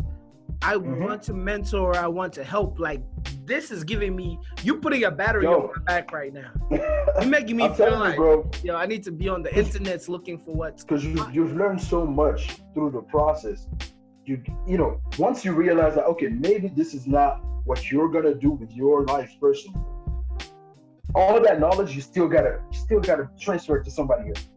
[0.61, 0.99] I Mhm.
[0.99, 1.95] want to mentor.
[1.95, 2.79] I want to help.
[2.79, 3.01] Like
[3.45, 4.39] this is giving me.
[4.63, 5.53] You putting a battery Yo.
[5.53, 6.51] on my back right now.
[6.71, 8.75] You're making me feel like you, bro, yo.
[8.75, 10.83] I need to be on the internet looking for what's.
[10.83, 13.67] because you, you've learned so much through the process.
[14.25, 18.33] You you know, once you realize that okay, maybe this is not what you're gonna
[18.33, 19.81] do with your life personally.
[21.15, 24.47] All that knowledge you still gotta you still gotta transfer it to somebody else.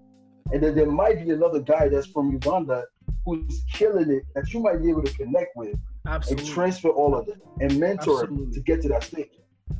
[0.52, 2.84] And then there might be another guy that's from Uganda
[3.24, 5.76] who's killing it that you might be able to connect with
[6.06, 8.52] and transfer all of it and mentor Absolutely.
[8.54, 9.30] to get to that stage.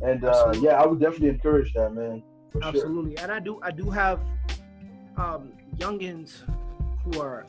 [0.02, 2.22] And uh, yeah, I would definitely encourage that, man.
[2.50, 2.68] For sure.
[2.68, 3.16] Absolutely.
[3.18, 4.20] And I do I do have
[5.16, 6.42] um youngins
[7.04, 7.46] who are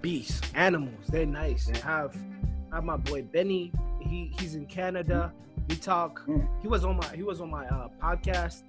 [0.00, 1.06] beasts, animals.
[1.08, 1.70] They're nice.
[1.70, 2.16] I have
[2.72, 3.72] I have my boy Benny.
[4.00, 5.32] He he's in Canada.
[5.68, 6.26] We talk.
[6.26, 6.46] Mm.
[6.62, 8.62] He was on my he was on my uh, podcast.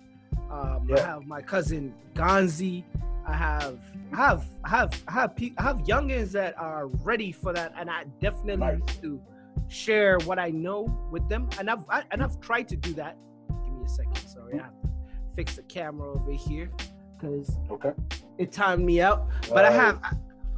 [0.52, 2.84] Um, I have my cousin Gonzi.
[3.28, 3.80] I have
[4.14, 7.74] I have I have I have pe- I have youngins that are ready for that,
[7.78, 8.80] and I definitely Nice.
[8.80, 9.22] need to
[9.68, 11.50] share what I know with them.
[11.60, 13.18] And I've I, and I've tried to do that.
[13.66, 14.16] Give me a second.
[14.28, 14.90] Sorry, I have to
[15.36, 16.70] fix the camera over here
[17.14, 17.94] because Okay.
[18.38, 19.28] it timed me out.
[19.50, 20.00] But I Uh, have,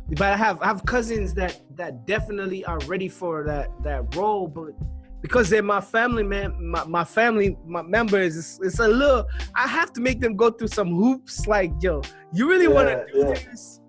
[0.09, 4.47] but I have, I have cousins that that definitely are ready for that that role.
[4.47, 4.74] But
[5.22, 9.26] because they're my family, man, my, my family, my members, it's, it's a little.
[9.55, 11.47] I have to make them go through some hoops.
[11.47, 12.01] Like, yo,
[12.34, 13.34] you really want to do yeah.
[13.34, 13.82] this?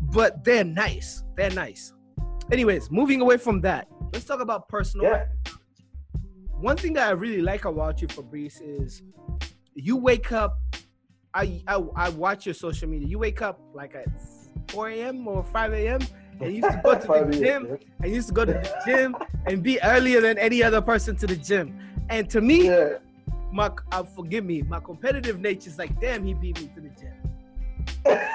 [0.00, 1.24] But they're nice.
[1.36, 1.92] They're nice.
[2.50, 5.26] Anyways, moving away from that, let's talk about personal Yeah.
[6.60, 9.02] one thing that I really like about you, Fabrice, is
[9.74, 10.58] you wake up.
[11.34, 13.06] I, I I watch your social media.
[13.06, 14.06] You wake up like at
[14.70, 15.28] 4 a.m.
[15.28, 16.00] or 5 a.m.
[16.40, 17.78] and used to go to the gym.
[18.02, 19.16] I used to go to the gym
[19.46, 21.76] and be earlier than any other person to the gym.
[22.10, 22.98] And to me, Yeah.
[23.52, 26.90] my uh, forgive me, my competitive nature is like, damn, he beat me to the
[26.90, 27.12] gym.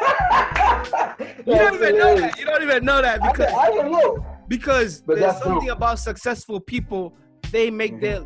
[1.46, 2.38] You don't even know that.
[2.40, 4.26] You don't even know that I, because can- I don't know.
[4.48, 5.72] because But there's something true.
[5.72, 7.14] about successful people.
[7.52, 8.02] They make Mhm.
[8.02, 8.22] their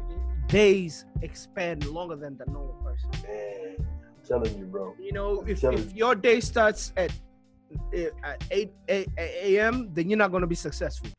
[0.48, 3.10] days expand longer than the normal person.
[3.28, 4.96] Man, I'm telling you, bro.
[5.00, 7.12] You know, if, telling if your day starts at
[7.94, 11.10] Eh, at 8, 8 a.m., then you're not going to be successful.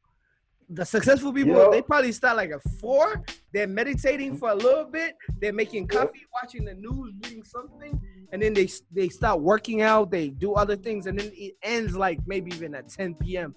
[0.70, 3.22] the successful people, know- they probably start like at four.
[3.54, 5.16] They're meditating for a little bit.
[5.40, 7.98] They're making coffee, watching the news, reading something,
[8.32, 10.10] and then they they start working out.
[10.10, 13.54] They do other things, and then it ends like maybe even at 10 p.m.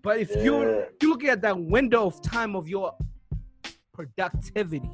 [0.00, 0.84] But if you Yeah.
[1.02, 2.94] you look at that window of time of your
[3.92, 4.90] productivity,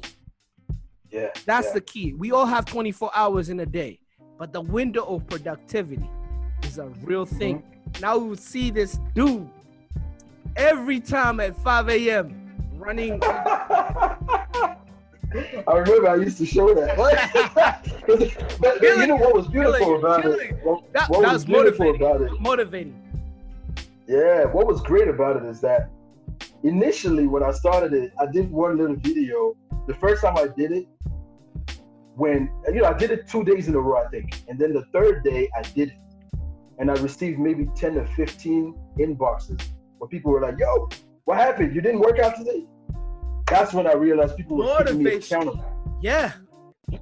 [1.11, 1.29] Yeah.
[1.45, 1.73] that's yeah.
[1.73, 2.13] the key.
[2.13, 3.99] We all have 24 hours in a day,
[4.39, 6.09] but the window of productivity
[6.65, 7.59] is a real thing.
[7.59, 8.01] Mm-hmm.
[8.01, 9.49] Now we see this dude
[10.55, 12.51] every time at 5 a.m.
[12.77, 13.21] running.
[15.67, 16.97] I remember I used to show that.
[18.59, 20.57] but you know what was beautiful about it?
[20.63, 22.05] What, That, what that was was beautiful motivating.
[22.05, 22.41] about it?
[22.41, 23.01] Motivating.
[24.07, 25.89] Yeah, what was great about it is that
[26.63, 29.55] initially when I started it, I did one little video.
[29.87, 30.85] The first time I did it,
[32.15, 34.73] when you know, I did it two days in a row, I think, and then
[34.73, 35.95] the third day I did it,
[36.81, 39.61] and I received maybe ten to fifteen inboxes
[39.99, 40.89] where people were like, "Yo,
[41.25, 41.73] what happened?
[41.73, 42.65] You didn't work out today?"
[43.47, 45.63] That's when I realized people were keeping me accountable.
[46.01, 46.33] Yeah.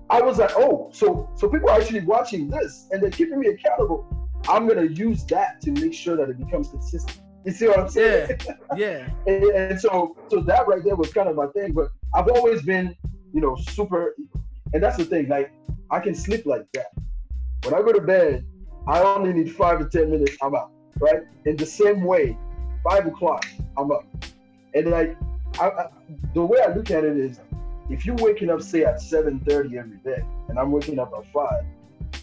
[0.10, 3.48] I was like, oh, so so people are actually watching this and they're keeping me
[3.48, 4.06] accountable.
[4.48, 7.22] I'm gonna use that to make sure that it becomes consistent.
[7.46, 8.40] You see what I'm saying?
[8.76, 9.08] Yeah.
[9.28, 11.74] and, and so so that right there was kind of my thing.
[11.74, 12.96] But I've always been,
[13.34, 14.16] you know, super
[14.74, 15.54] and that's the thing, like
[15.90, 16.88] I can sleep like that.
[17.64, 18.46] When I go to bed,
[18.90, 20.72] I only need five to ten minutes, I'm out.
[21.00, 21.22] Right?
[21.46, 22.36] In the same way,
[22.84, 23.46] five o'clock,
[23.78, 24.04] I'm up.
[24.74, 25.16] And like
[25.60, 25.88] I, I,
[26.34, 27.40] the way I look at it is
[27.92, 31.64] if you're waking up say at 7:30 every day and I'm waking up at five,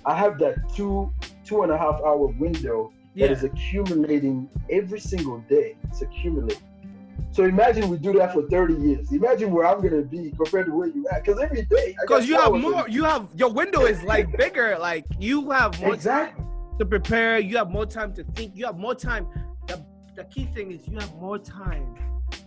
[0.05, 1.13] I have that two
[1.45, 3.31] two and a half hour window that Yeah.
[3.31, 5.77] is accumulating every single day.
[5.85, 6.63] It's accumulating.
[7.31, 9.13] So imagine we do that for 30 years.
[9.13, 11.23] Imagine where I'm gonna be compared to where you at.
[11.25, 14.77] Because every day, Because you have more, you have your window is like bigger.
[14.79, 16.43] Like you have more Exactly.
[16.43, 17.39] time to prepare.
[17.39, 18.55] You have more time to think.
[18.55, 19.27] You have more time.
[19.67, 21.95] The, the key thing is you have more time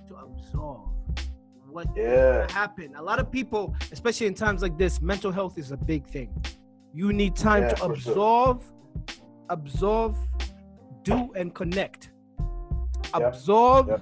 [0.07, 0.89] to absorb
[1.69, 2.51] what Yeah.
[2.51, 2.95] happen.
[2.95, 6.33] A lot of people, especially in times like this, mental health is a big thing.
[6.93, 8.11] You need time Yeah, to for sure.
[8.11, 8.63] absorb,
[9.49, 10.15] absorb,
[11.03, 12.11] do and connect.
[12.39, 14.01] Yep, Absorb, yep.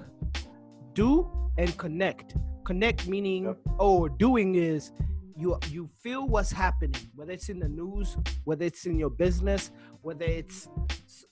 [0.94, 2.36] do and connect.
[2.64, 3.58] Connect meaning Yep.
[3.78, 4.92] oh, doing is
[5.38, 9.70] you you feel what's happening, whether it's in the news, whether it's in your business,
[10.02, 10.68] whether it's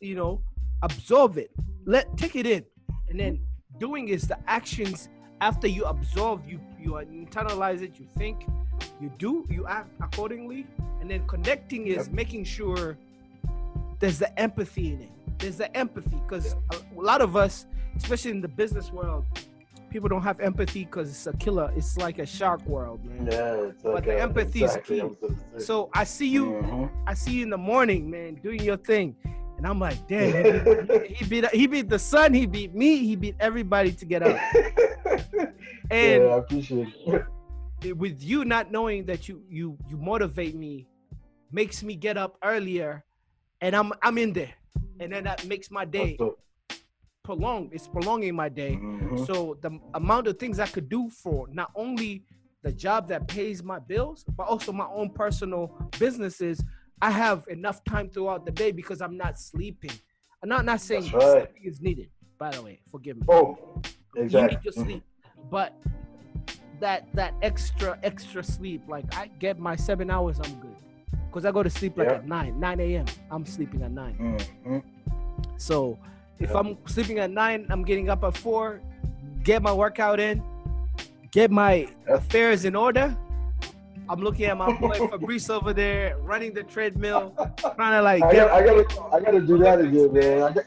[0.01, 0.43] you know,
[0.83, 1.51] absorb it.
[1.87, 2.65] Let take it in.
[3.09, 3.41] And then
[3.79, 5.09] doing is the actions
[5.41, 8.47] after you absorb, you you internalize it, you think,
[9.01, 10.67] you do, you act accordingly,
[11.01, 12.15] and then connecting is Yep.
[12.15, 12.97] making sure
[13.99, 15.11] there's the empathy in it.
[15.39, 19.25] There's the empathy because a, a lot of us, especially in the business world,
[19.91, 21.73] people don't have empathy because it's a killer.
[21.77, 23.27] It's like a shark world, man.
[23.31, 23.55] Yeah.
[23.69, 25.03] It's But the empathy is key.
[25.59, 26.91] So I see you, Mhm.
[27.07, 29.17] I see you in the morning, man, doing your thing,
[29.57, 32.99] and I'm like, damn, he beat, he beat he beat the sun, he beat me,
[32.99, 34.39] he beat everybody to get up.
[35.91, 36.89] And yeah, I appreciate
[37.85, 37.97] it.
[37.97, 40.89] with you not knowing that you you you motivate me
[41.53, 43.05] makes me get up earlier
[43.61, 44.53] and i'm i'm in there
[44.99, 46.37] and then that makes my day So,
[47.27, 49.27] prolonged it's prolonging my day mhm.
[49.27, 49.71] so the
[50.01, 52.13] amount of things i could do for not only
[52.63, 55.65] the job that pays my bills but also my own personal
[55.99, 56.57] businesses
[57.03, 59.97] i have enough time throughout the day because i'm not sleeping
[60.43, 61.33] i'm not not saying right.
[61.49, 62.09] sleeping is needed
[62.39, 63.47] by the way forgive me Oh,
[64.17, 64.41] exactly.
[64.41, 64.85] you need your Mhm.
[64.85, 65.03] sleep
[65.51, 65.71] but
[66.85, 70.77] that that extra extra sleep like i get my seven hours i'm good
[71.27, 72.17] because i go to sleep like Yeah.
[72.23, 74.15] at 9 9 a.m i'm sleeping at 9
[74.65, 74.83] Mhm.
[75.57, 75.99] so
[76.39, 76.59] if Yeah.
[76.59, 78.81] i'm sleeping at 9 i'm getting up at 4
[79.43, 80.43] get my workout in
[81.31, 83.17] get my affairs in order
[84.09, 87.35] i'm looking at my boy fabrice over there running the treadmill
[87.75, 90.43] trying to like I get got, I gotta, I gotta do that again, man.
[90.43, 90.65] I, got,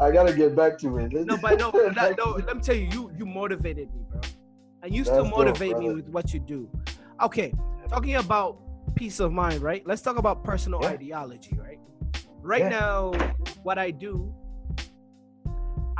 [0.00, 1.12] I gotta get back to it.
[1.12, 2.30] No, but no, that, no.
[2.46, 4.20] Let me tell you, you you motivated me, bro,
[4.82, 6.68] and you still That's dope, motivate me with what you do.
[7.22, 7.52] Okay,
[7.88, 8.58] talking about
[8.94, 9.86] peace of mind, right?
[9.86, 10.88] Let's talk about personal Yeah.
[10.88, 11.78] ideology, right?
[12.40, 12.80] Right Yeah.
[12.80, 13.12] now,
[13.62, 14.34] what I do,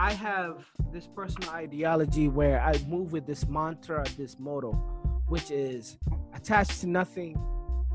[0.00, 4.72] I have this personal ideology where I move with this mantra, this motto,
[5.28, 5.98] which is
[6.32, 7.38] attached to nothing,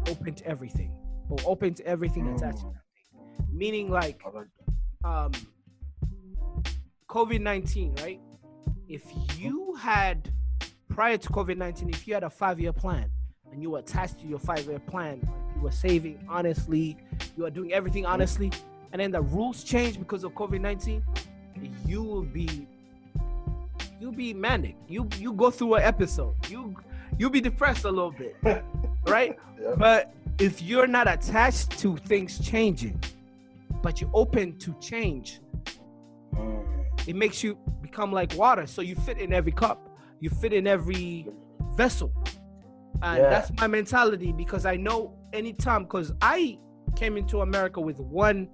[0.07, 0.91] open to everything,
[1.31, 2.73] or open to everything, attached to Mm.
[2.73, 3.47] nothing.
[3.51, 4.21] Meaning, like
[5.03, 5.31] um
[7.09, 8.21] COVID nineteen, right?
[8.87, 9.03] If
[9.39, 10.29] you had
[10.89, 13.09] prior to COVID nineteen, if you had a five year plan
[13.51, 16.97] and you were attached to your five year plan, you were saving honestly,
[17.35, 18.51] you were doing everything honestly,
[18.91, 21.03] and then the rules change because of COVID nineteen,
[21.85, 22.67] you will be
[23.99, 24.75] you'll be manic.
[24.87, 26.35] You you go through an episode.
[26.49, 26.75] You
[27.17, 28.35] you'll be depressed a little bit,
[29.07, 29.37] right?
[29.61, 29.75] Yeah.
[29.77, 33.01] But if you're not attached to things changing,
[33.81, 35.39] but you're open to change,
[36.33, 36.65] Mm.
[37.07, 38.67] it makes you become like water.
[38.67, 39.89] So you fit in every cup,
[40.19, 41.27] you fit in every
[41.75, 42.11] vessel.
[43.01, 43.29] And Yeah.
[43.29, 46.57] that's my mentality because I know anytime, because I
[46.97, 48.49] came into America with one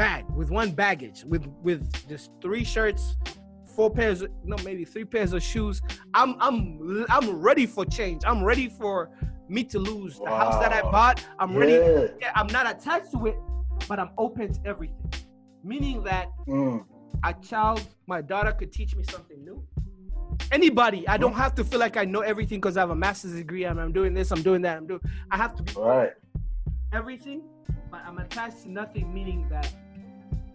[0.00, 3.16] bag, with one baggage, with with just three shirts,
[3.76, 5.82] four pairs, of, no, maybe three pairs of shoes.
[6.14, 8.22] I'm I'm I'm ready for change.
[8.24, 9.10] I'm ready for
[9.48, 11.22] me to lose the house that I bought.
[11.38, 11.74] I'm ready.
[11.74, 12.06] Yeah.
[12.22, 13.36] Yeah, I'm not attached to it,
[13.88, 15.10] but I'm open to everything.
[15.62, 16.86] Meaning that Mm.
[17.22, 19.58] a child, my daughter could teach me something new.
[20.50, 23.34] Anybody, I don't have to feel like I know everything because I have a master's
[23.34, 25.00] degree and I'm doing this, I'm doing that, I'm doing.
[25.30, 26.12] I have to be Right.
[27.00, 27.42] everything,
[27.90, 29.66] but I'm attached to nothing, meaning that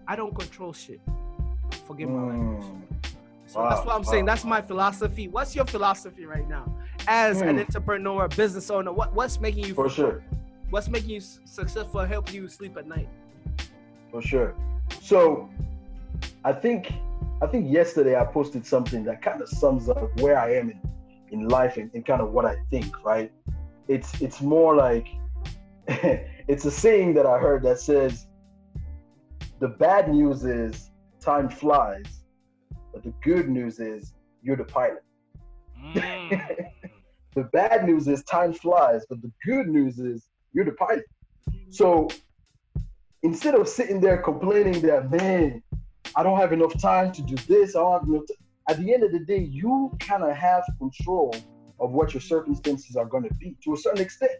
[0.08, 1.02] I don't control shit.
[1.88, 2.64] Forgive my language.
[2.66, 2.82] Mm.
[3.48, 4.26] So that's what I'm saying.
[4.26, 5.28] That's my philosophy.
[5.28, 6.66] What's your philosophy right now,
[7.08, 7.60] as an Hmm.
[7.62, 8.92] entrepreneur, business owner?
[8.92, 10.24] What what's making you For sure.
[10.72, 12.02] What's making you successful?
[12.02, 13.08] Help you sleep at night?
[14.12, 14.56] For sure.
[15.02, 15.50] So
[16.44, 16.92] I think
[17.42, 20.80] I think yesterday I posted something that kind of sums up where I am in,
[21.32, 23.32] in life and, and kind of what I think, right?
[23.88, 25.08] It's it's more like
[25.88, 28.28] it's a saying that I heard that says
[29.60, 32.24] the bad news is time flies,
[32.94, 35.04] but the good news is you're the pilot.
[35.80, 36.66] Mm.
[37.36, 41.06] the bad news is time flies, but the good news is you're the pilot.
[41.70, 42.08] So
[43.24, 45.62] instead of sitting there complaining that man,
[46.16, 48.36] I don't have enough time to do this, I don't have enough ti-"
[48.68, 51.36] at the end of the day, you kind of have control
[51.80, 54.32] of what your circumstances are going to be to a certain extent.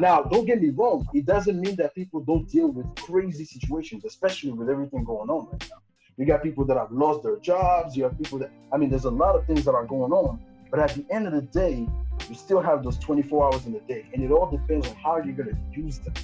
[0.00, 4.06] Now, don't get me wrong, it doesn't mean that people don't deal with crazy situations,
[4.06, 5.76] especially with everything going on right now.
[6.16, 9.04] You got people that have lost their jobs, you have people that, I mean, there's
[9.04, 10.40] a lot of things that are going on.
[10.70, 11.86] But at the end of the day,
[12.30, 15.18] you still have those 24 hours in the day, and it all depends on how
[15.18, 16.14] you're going to use them,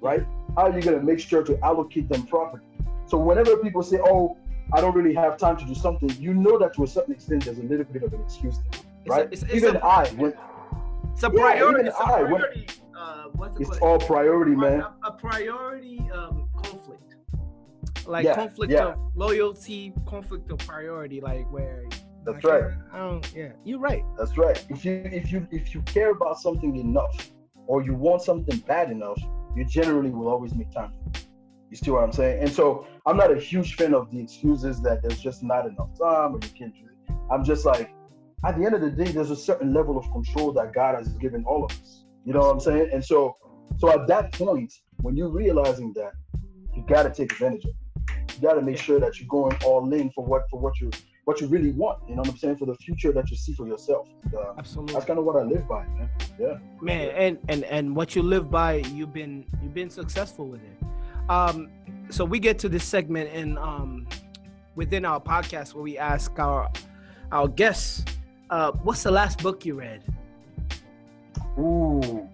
[0.00, 0.24] right?
[0.56, 2.62] How you're going to make sure to allocate them properly.
[3.06, 4.36] So whenever people say, "Oh,
[4.72, 7.44] I don't really have time to do something," you know that to a certain extent,
[7.46, 9.26] there's a little bit of an excuse there, It's a- right?
[9.32, 10.34] it's- it's even a- I, when
[11.12, 11.74] It's a Yeah, priority.
[11.74, 12.66] even It's I, when- priority.
[13.04, 14.02] Uh, what's it it's called?
[14.02, 14.80] all priority, man.
[14.80, 17.02] A, a priority um, conflict,
[18.06, 18.92] like Yeah, conflict yeah.
[18.92, 21.84] of loyalty, conflict of priority, like where.
[22.24, 22.64] That's right.
[22.94, 23.32] I don't.
[23.34, 24.02] Yeah, you're right.
[24.16, 24.64] That's right.
[24.70, 27.30] If you if you if you care about something enough,
[27.66, 29.20] or you want something bad enough,
[29.54, 30.92] you generally will always make time.
[31.70, 32.40] You see what I'm saying?
[32.40, 35.90] And so I'm not a huge fan of the excuses that there's just not enough
[35.98, 37.14] time or you can't do it.
[37.30, 37.90] I'm just like,
[38.46, 41.08] at the end of the day, there's a certain level of control that God has
[41.14, 42.03] given all of us.
[42.24, 42.90] You know what I'm saying?
[42.92, 43.36] And so,
[43.78, 44.72] so at that point,
[45.02, 46.12] when you're realizing that,
[46.74, 48.34] you got to take advantage of it.
[48.34, 50.90] You got to make sure that you're going all in for what for what you
[51.24, 52.00] what you really want.
[52.08, 52.56] You know what I'm saying?
[52.56, 54.08] For the future that you see for yourself.
[54.24, 54.94] And, uh, Absolutely.
[54.94, 56.10] that's kind of what I live by, man.
[56.38, 56.58] Yeah.
[56.80, 61.30] man and and and what you live by you've been you've been successful with it
[61.30, 61.70] um
[62.10, 64.04] so we get to this segment in um
[64.74, 66.68] within our podcast where we ask our
[67.30, 68.04] our guests
[68.50, 70.02] uh what's the last book you read
[71.58, 72.28] Ooh.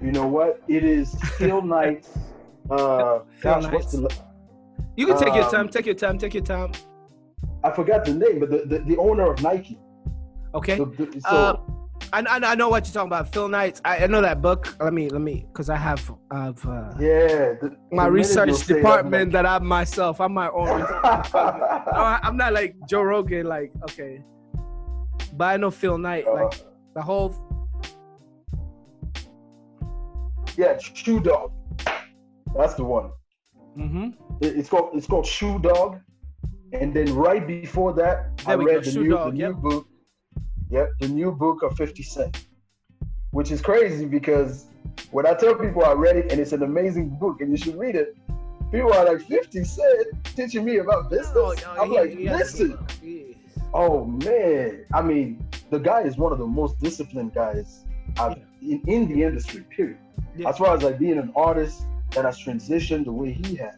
[0.00, 0.60] you know what?
[0.68, 2.10] It is Phil Knight's.
[2.70, 4.14] Uh, Phil gosh, what's the?
[4.96, 6.72] you can take your Um, time take your time take your time
[7.62, 9.78] I forgot the name, but the, the, the owner of Nike.
[10.54, 11.56] okay The, the, so Uh,
[12.12, 14.76] I, I, I know what you're talking about phil knights i, I know that book
[14.80, 18.68] let me let me because i have i've uh yeah, the, my research you'll that,
[18.76, 20.68] department that i'm myself i'm my own
[21.04, 24.22] I- I'm not like Joe Rogan, like okay,
[25.32, 26.60] but I know Phil Knight, Uh, like
[26.94, 27.34] the whole.
[30.56, 31.52] Yeah, Shoe Dog.
[32.56, 33.10] That's the one.
[33.76, 35.98] hmm It- it's called it's called Shoe Dog,
[36.72, 39.50] and then right before that, I There go, read the new Dog, the yep.
[39.50, 39.86] new book.
[40.70, 42.46] Yep, the new book of Fifty Cent,
[43.32, 44.66] which is crazy because
[45.10, 47.76] when I tell people I read it and it's an amazing book and you should
[47.78, 48.16] read it,
[48.72, 51.32] people are like Fifty Cent teaching me about business.
[51.36, 52.78] Oh, I'm like, listen,
[53.72, 57.84] oh man, I mean, the guy is one of the most disciplined guys
[58.18, 59.64] I've, in, in the industry.
[59.70, 59.98] Period.
[60.36, 60.48] Yeah.
[60.48, 63.76] As far as like being an artist that has transitioned the way he has,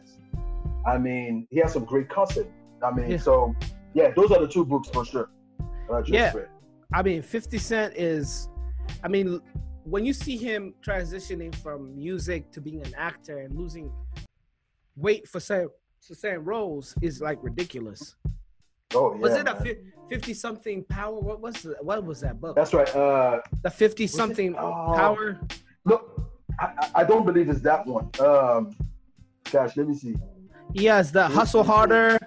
[0.86, 2.50] I mean, he has some great concept.
[2.82, 3.16] I mean, Yeah.
[3.18, 3.54] so
[3.94, 5.28] yeah, those are the two books for sure.
[5.88, 6.32] that I just Yeah.
[6.34, 6.48] read.
[6.92, 8.48] I mean, 50 Cent is,
[9.02, 9.40] I mean,
[9.84, 13.92] when you see him transitioning from music to being an actor and losing
[14.96, 15.70] weight for certain,
[16.00, 18.16] for certain roles is like ridiculous.
[18.94, 19.20] Oh yeah.
[19.20, 19.92] was it a man.
[20.08, 21.18] 50 something power?
[21.18, 22.56] What was the, what was that book?
[22.56, 22.88] That's right.
[22.94, 24.92] Uh, the 50 something Oh.
[24.96, 25.38] power.
[25.84, 26.20] Look,
[26.60, 28.10] I, I- I don't believe it's that one.
[28.20, 28.76] Um,
[29.50, 30.16] gosh, let me see.
[30.86, 32.18] Has the hustle harder.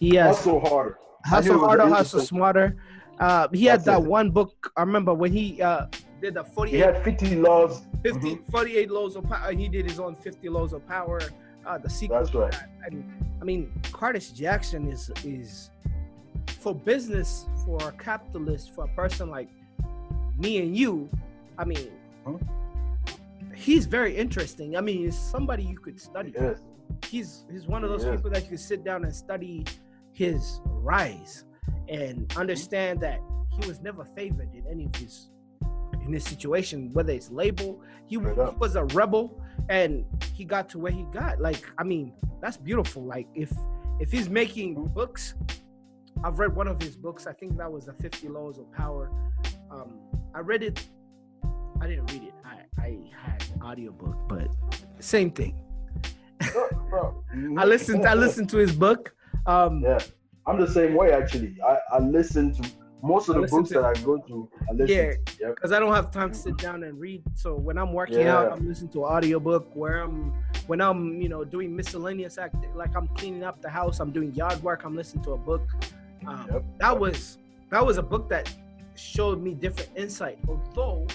[0.00, 0.98] Has Hustle harder.
[1.24, 2.76] Hustle harder, hustle smarter.
[3.18, 4.06] Uh, he had That's that it.
[4.08, 4.72] one book.
[4.76, 5.86] I remember when he uh,
[6.22, 7.82] did the He had 50 laws.
[8.02, 8.50] 50, Mhm.
[8.50, 9.52] 48 Laws of Power.
[9.52, 11.20] He did his own 50 laws of power.
[11.66, 12.16] uh, the sequel.
[12.18, 12.54] That's right.
[12.86, 13.04] And
[13.40, 15.70] I mean, Curtis Jackson is is
[16.60, 19.48] for business, for a capitalist, for a person like
[20.38, 21.08] me and you.
[21.58, 21.90] I mean,
[22.26, 22.36] Huh?
[23.54, 24.76] he's very interesting.
[24.76, 26.32] I mean, he's somebody you could study.
[26.34, 26.60] Yes.
[27.06, 28.16] He's he's one of those Yes.
[28.16, 29.64] people that you could sit down and study
[30.12, 31.44] his rise
[31.88, 33.20] and understand that
[33.58, 35.30] he was never favored in any of his
[36.04, 39.38] in this situation, whether it's label, he, Straight he was a rebel
[39.68, 41.40] and he got to where he got.
[41.40, 43.02] Like, I mean, that's beautiful.
[43.04, 43.52] Like if
[43.98, 45.34] if he's making books,
[46.22, 47.26] I've read one of his books.
[47.26, 49.10] I think that was the 50 Laws of Power.
[49.70, 49.94] Um,
[50.34, 50.86] I read it.
[51.80, 52.34] I didn't read it.
[52.44, 54.48] I, I had an audiobook, but
[54.98, 55.58] same thing.
[57.58, 58.06] I listened.
[58.06, 59.14] I listened to his book.
[59.46, 59.98] Um, Yeah,
[60.46, 61.56] I'm the same way actually.
[61.66, 62.70] I, I listen to
[63.02, 64.50] most of I the books to- that I go through.
[64.68, 65.12] I listen Yeah.
[65.12, 65.36] to.
[65.40, 65.54] Yep.
[65.54, 67.22] because I don't have time to sit down and read.
[67.34, 69.74] So when I'm working out, I'm listening to an audiobook.
[69.74, 70.34] Where I'm
[70.66, 74.34] when I'm you know doing miscellaneous act like I'm cleaning up the house, I'm doing
[74.34, 74.82] yard work.
[74.84, 75.62] I'm listening to a book.
[76.26, 76.64] Um, Yep.
[76.78, 77.38] That was
[77.70, 78.52] that was a book that
[78.96, 80.38] showed me different insight.
[80.48, 81.06] Although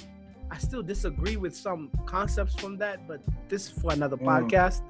[0.51, 4.25] I still disagree with some concepts from that, but this is for another Mm.
[4.25, 4.81] podcast.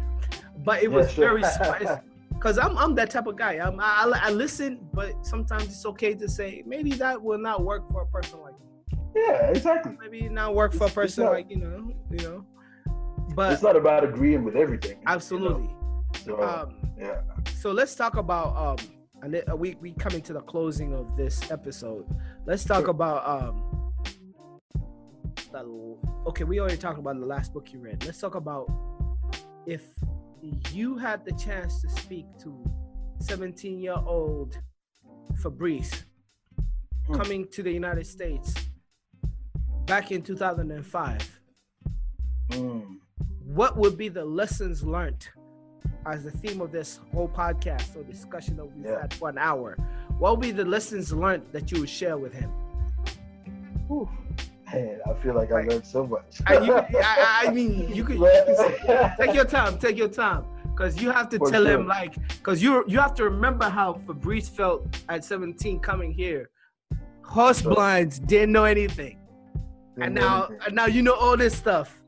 [0.63, 1.39] But it Yeah, was sure.
[1.39, 1.41] very
[2.33, 3.53] because I'm I'm that type of guy.
[3.65, 7.89] I'm, I I listen, but sometimes it's okay to say maybe that will not work
[7.91, 8.65] for a person like me
[9.15, 9.97] yeah, exactly.
[10.01, 12.45] maybe not work for a It's- it's person not- like you know, you know.
[13.33, 14.97] But It's not about agreeing with everything.
[14.99, 15.11] you know?
[15.11, 15.69] absolutely.
[16.25, 17.21] So Um, yeah.
[17.61, 18.77] so let's talk about um,
[19.25, 22.05] and then, uh, we we coming to the closing of this episode.
[22.45, 22.91] Let's talk Sure.
[22.91, 23.91] about um.
[25.51, 25.97] The,
[26.27, 28.05] okay, we already talked about the last book you read.
[28.05, 28.69] Let's talk about
[29.65, 29.81] if
[30.71, 32.53] you had the chance to speak to
[33.19, 34.59] 17 year old
[35.41, 36.05] Fabrice
[37.07, 37.13] Hmm.
[37.15, 38.53] coming to the United States
[39.85, 41.39] back in 2005.
[42.49, 42.97] Mm.
[43.43, 45.27] what would be the lessons learned
[46.05, 49.01] as the theme of this whole podcast or discussion that we've Yeah.
[49.01, 49.75] had for an hour?
[50.19, 52.51] What would be the lessons learned that you would share with him?
[53.87, 54.09] Whew.
[54.73, 56.41] Man, I feel like I learned so much.
[56.47, 60.09] I, you, I, I mean, you could, you could say- take your time, take your
[60.09, 63.69] time, because you have to For tell him like, because you you have to remember
[63.69, 66.49] how Fabrice felt at 17 coming here.
[67.23, 67.73] Horse Sure.
[67.75, 69.17] blinds didn't know anything,
[69.97, 72.01] and now and now you know all this stuff.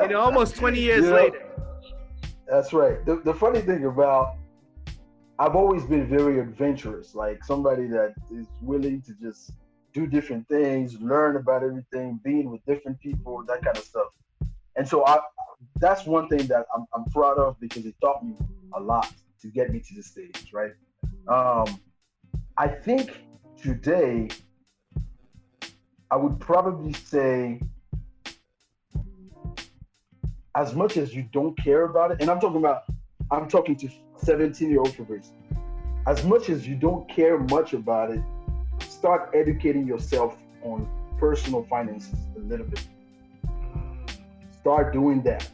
[0.00, 1.42] You know, almost 20 years know, later.
[2.50, 3.04] That's right.
[3.06, 4.34] The, the funny thing about
[5.38, 9.52] I've always been very adventurous, like somebody that is willing to just
[9.92, 14.08] do different things, learn about everything, being with different people, that kind of stuff.
[14.74, 15.20] And so I
[15.76, 18.34] that's one thing that I'm, I'm proud of because it taught me
[18.74, 20.72] a lot to get me to the stage, right?
[21.28, 21.80] Um,
[22.58, 23.22] I think
[23.62, 24.28] today
[26.10, 27.60] I would probably say
[30.54, 32.84] as much as you don't care about it, and I'm talking about,
[33.30, 35.32] I'm talking to 17 year old Fabrice.
[36.06, 38.20] As much as you don't care much about it,
[38.80, 40.88] start educating yourself on
[41.18, 42.86] personal finances a little bit.
[44.60, 45.48] Start doing that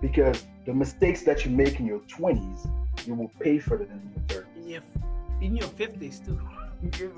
[0.00, 2.68] because the mistakes that you make in your 20s,
[3.06, 4.56] you will pay for them in your 30s.
[4.56, 4.82] in your
[5.40, 6.38] in your fifties too.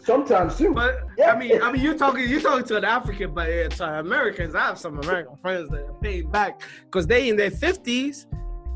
[0.03, 0.73] Sometimes too.
[0.75, 1.33] But Yeah.
[1.33, 4.55] I mean, I mean, you're talking you're talking to an African, but uh, to Americans,
[4.55, 8.27] I have some American friends that are paying back because they in their fifties,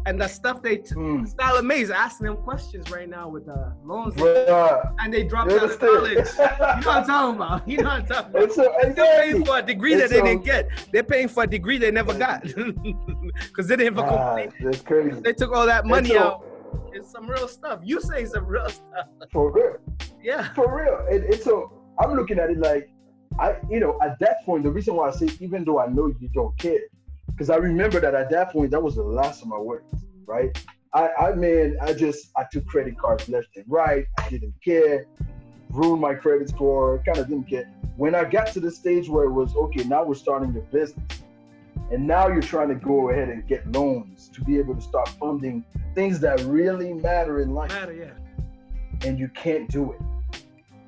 [0.06, 1.28] and the stuff they t- Mm.
[1.38, 1.94] not amazing.
[1.94, 5.78] Asking them questions right now with the loans, they- Bruh, and they dropped out of
[5.78, 6.16] college.
[6.16, 7.68] You know what I'm talking about?
[7.68, 8.52] You know what I'm talking about?
[8.52, 10.68] So, They're paying for a degree that they so- didn't get.
[10.92, 14.50] They're paying for a degree they never got because they didn't even Ah, complete.
[14.64, 15.20] that's crazy.
[15.20, 16.44] They took all that money so- out.
[17.18, 17.80] Some real stuff.
[17.82, 19.08] You say some real stuff.
[19.32, 19.78] For real.
[20.22, 20.52] Yeah.
[20.52, 21.04] for real.
[21.10, 22.90] And, and so I'm looking at it like
[23.40, 26.06] I, you know, at that point, the reason why I say even though I know
[26.06, 26.78] you don't care,
[27.26, 29.92] because I remember that at that point, that was the last of my words,
[30.26, 30.64] right?
[30.94, 34.06] I, I mean, I just I took credit cards left and right.
[34.16, 35.06] I didn't care,
[35.70, 37.68] ruined my credit score, kind of didn't care.
[37.96, 41.04] When I got to the stage where it was okay, now we're starting the business,
[41.90, 45.08] and now you're trying to go ahead and get loans to be able to start
[45.20, 45.64] funding
[45.94, 49.08] things that really matter in life Matter, yeah.
[49.08, 50.00] and you can't do it.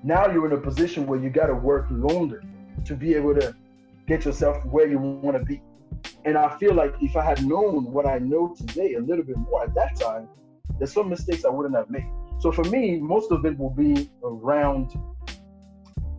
[0.03, 2.42] Now you're in a position where you got to work longer
[2.84, 3.55] to be able to
[4.07, 5.62] get yourself where you want to be.
[6.24, 9.36] And I feel like if I had known what I know today a little bit
[9.36, 10.28] more at that time,
[10.78, 12.07] there's some mistakes I wouldn't have made.
[12.40, 14.92] So for me, most of it will be around,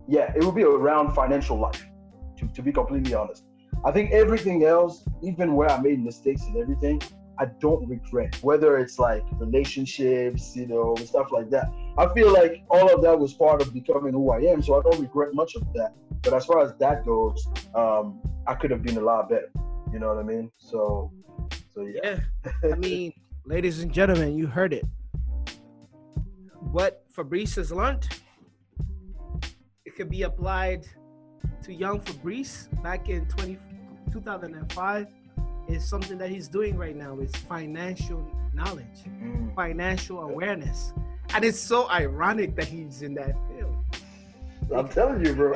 [0.08, 1.84] yeah, it will be around financial life,
[2.38, 3.44] to, to be completely honest.
[3.84, 7.02] I think everything else, even where I made mistakes and everything,
[7.38, 8.38] I don't regret.
[8.42, 11.72] Whether it's like relationships, you know, stuff like that.
[11.98, 14.82] I feel like all of that was part of becoming who I am, so I
[14.82, 15.94] don't regret much of that.
[16.22, 19.50] But as far as that goes, um, I could have been a lot better.
[19.92, 20.50] You know what I mean?
[20.58, 21.12] So,
[21.74, 22.20] So yeah.
[22.44, 22.50] Yeah.
[22.72, 23.12] I mean,
[23.44, 24.84] ladies and gentlemen, you heard it.
[26.60, 28.08] What Fabrice has learned,
[29.84, 30.86] it could be applied
[31.62, 33.58] to young Fabrice back in 20,
[34.12, 35.06] 2005
[35.68, 37.18] is something that he's doing right now.
[37.20, 39.54] It's financial knowledge, Mm.
[39.54, 40.92] financial awareness.
[41.34, 43.76] And it's so ironic that he's in that field.
[44.74, 45.54] I'm telling you, bro.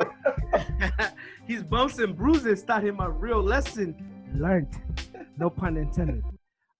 [1.45, 3.95] His bumps and bruises taught him a real lesson
[4.33, 4.67] learned.
[5.37, 6.23] No pun intended.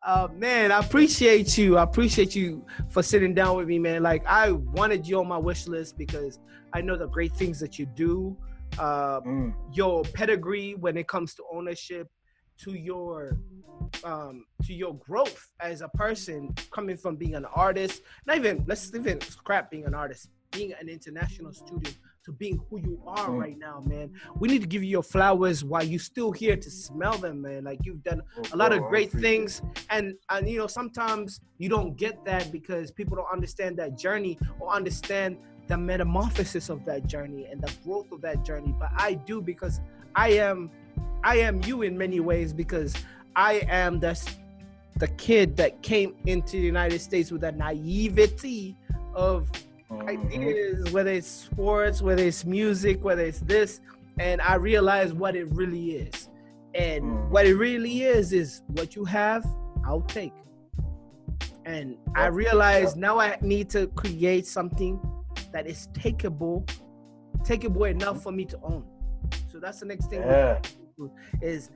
[0.06, 1.78] Uh, man, I appreciate you.
[1.78, 4.04] I appreciate you for sitting down with me, man.
[4.04, 6.40] Like I wanted you on my wish list because
[6.74, 8.36] I know the great things that you do.
[8.78, 9.54] Uh, Mm.
[9.74, 12.08] your pedigree when it comes to ownership,
[12.60, 13.38] to your
[14.04, 18.94] um, to your growth as a person, coming from being an artist, not even let's
[18.94, 21.96] even scrap being an artist, being an international student
[22.26, 23.40] to being who you are Mm.
[23.40, 24.12] right now, man.
[24.40, 27.64] We need to give you your flowers while you're still here to smell them, man.
[27.64, 31.96] Like you've done a lot of great things and and you know sometimes you don't
[31.96, 35.38] get that because people don't understand that journey or understand
[35.68, 39.80] the metamorphosis of that journey and the growth of that journey but i do because
[40.16, 40.70] i am
[41.24, 42.96] i am you in many ways because
[43.36, 44.14] i am the
[44.98, 48.76] the kid that came into the united states with a naivety
[49.14, 49.50] of
[49.92, 50.10] Mhm.
[50.10, 53.80] ideas, whether it's sports, whether it's music, whether it's this,
[54.20, 56.30] and I realized what it really is.
[56.76, 57.30] And Mm.
[57.30, 59.46] what it really is is what you have,
[59.86, 60.34] I'll take.
[61.66, 65.00] And I realized now I need to create something
[65.52, 66.68] that is takeable,
[67.44, 68.86] takeable enough for me to own.
[69.52, 70.60] So that's the next thing Yeah.
[71.42, 71.70] is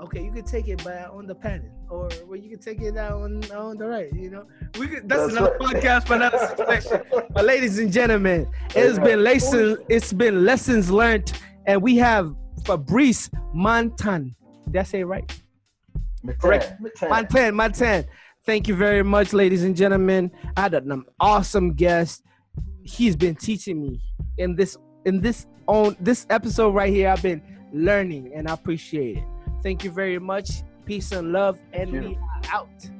[0.00, 2.96] okay, you can take it by on the pattern, or well, you can take it
[2.96, 4.12] out on on the right.
[4.12, 4.44] You know,
[4.78, 5.74] we could, that's, That's another right.
[5.82, 7.02] podcast for another situation.
[7.34, 9.78] But ladies and gentlemen, it's been lessons.
[9.88, 11.32] It's been lessons learned,
[11.66, 12.34] and we have
[12.64, 14.34] Fabrice Metan.
[14.70, 15.40] Did I say it right?
[16.40, 16.74] Correct.
[16.82, 18.06] Metan, Metan.
[18.44, 20.30] Thank you very much, ladies and gentlemen.
[20.56, 22.22] I had an awesome guest.
[22.88, 24.00] He's been teaching me
[24.38, 27.10] in this in this on this episode right here.
[27.10, 29.24] I've been learning, and I appreciate it.
[29.62, 30.62] Thank you very much.
[30.86, 32.97] Peace and love, and we are out.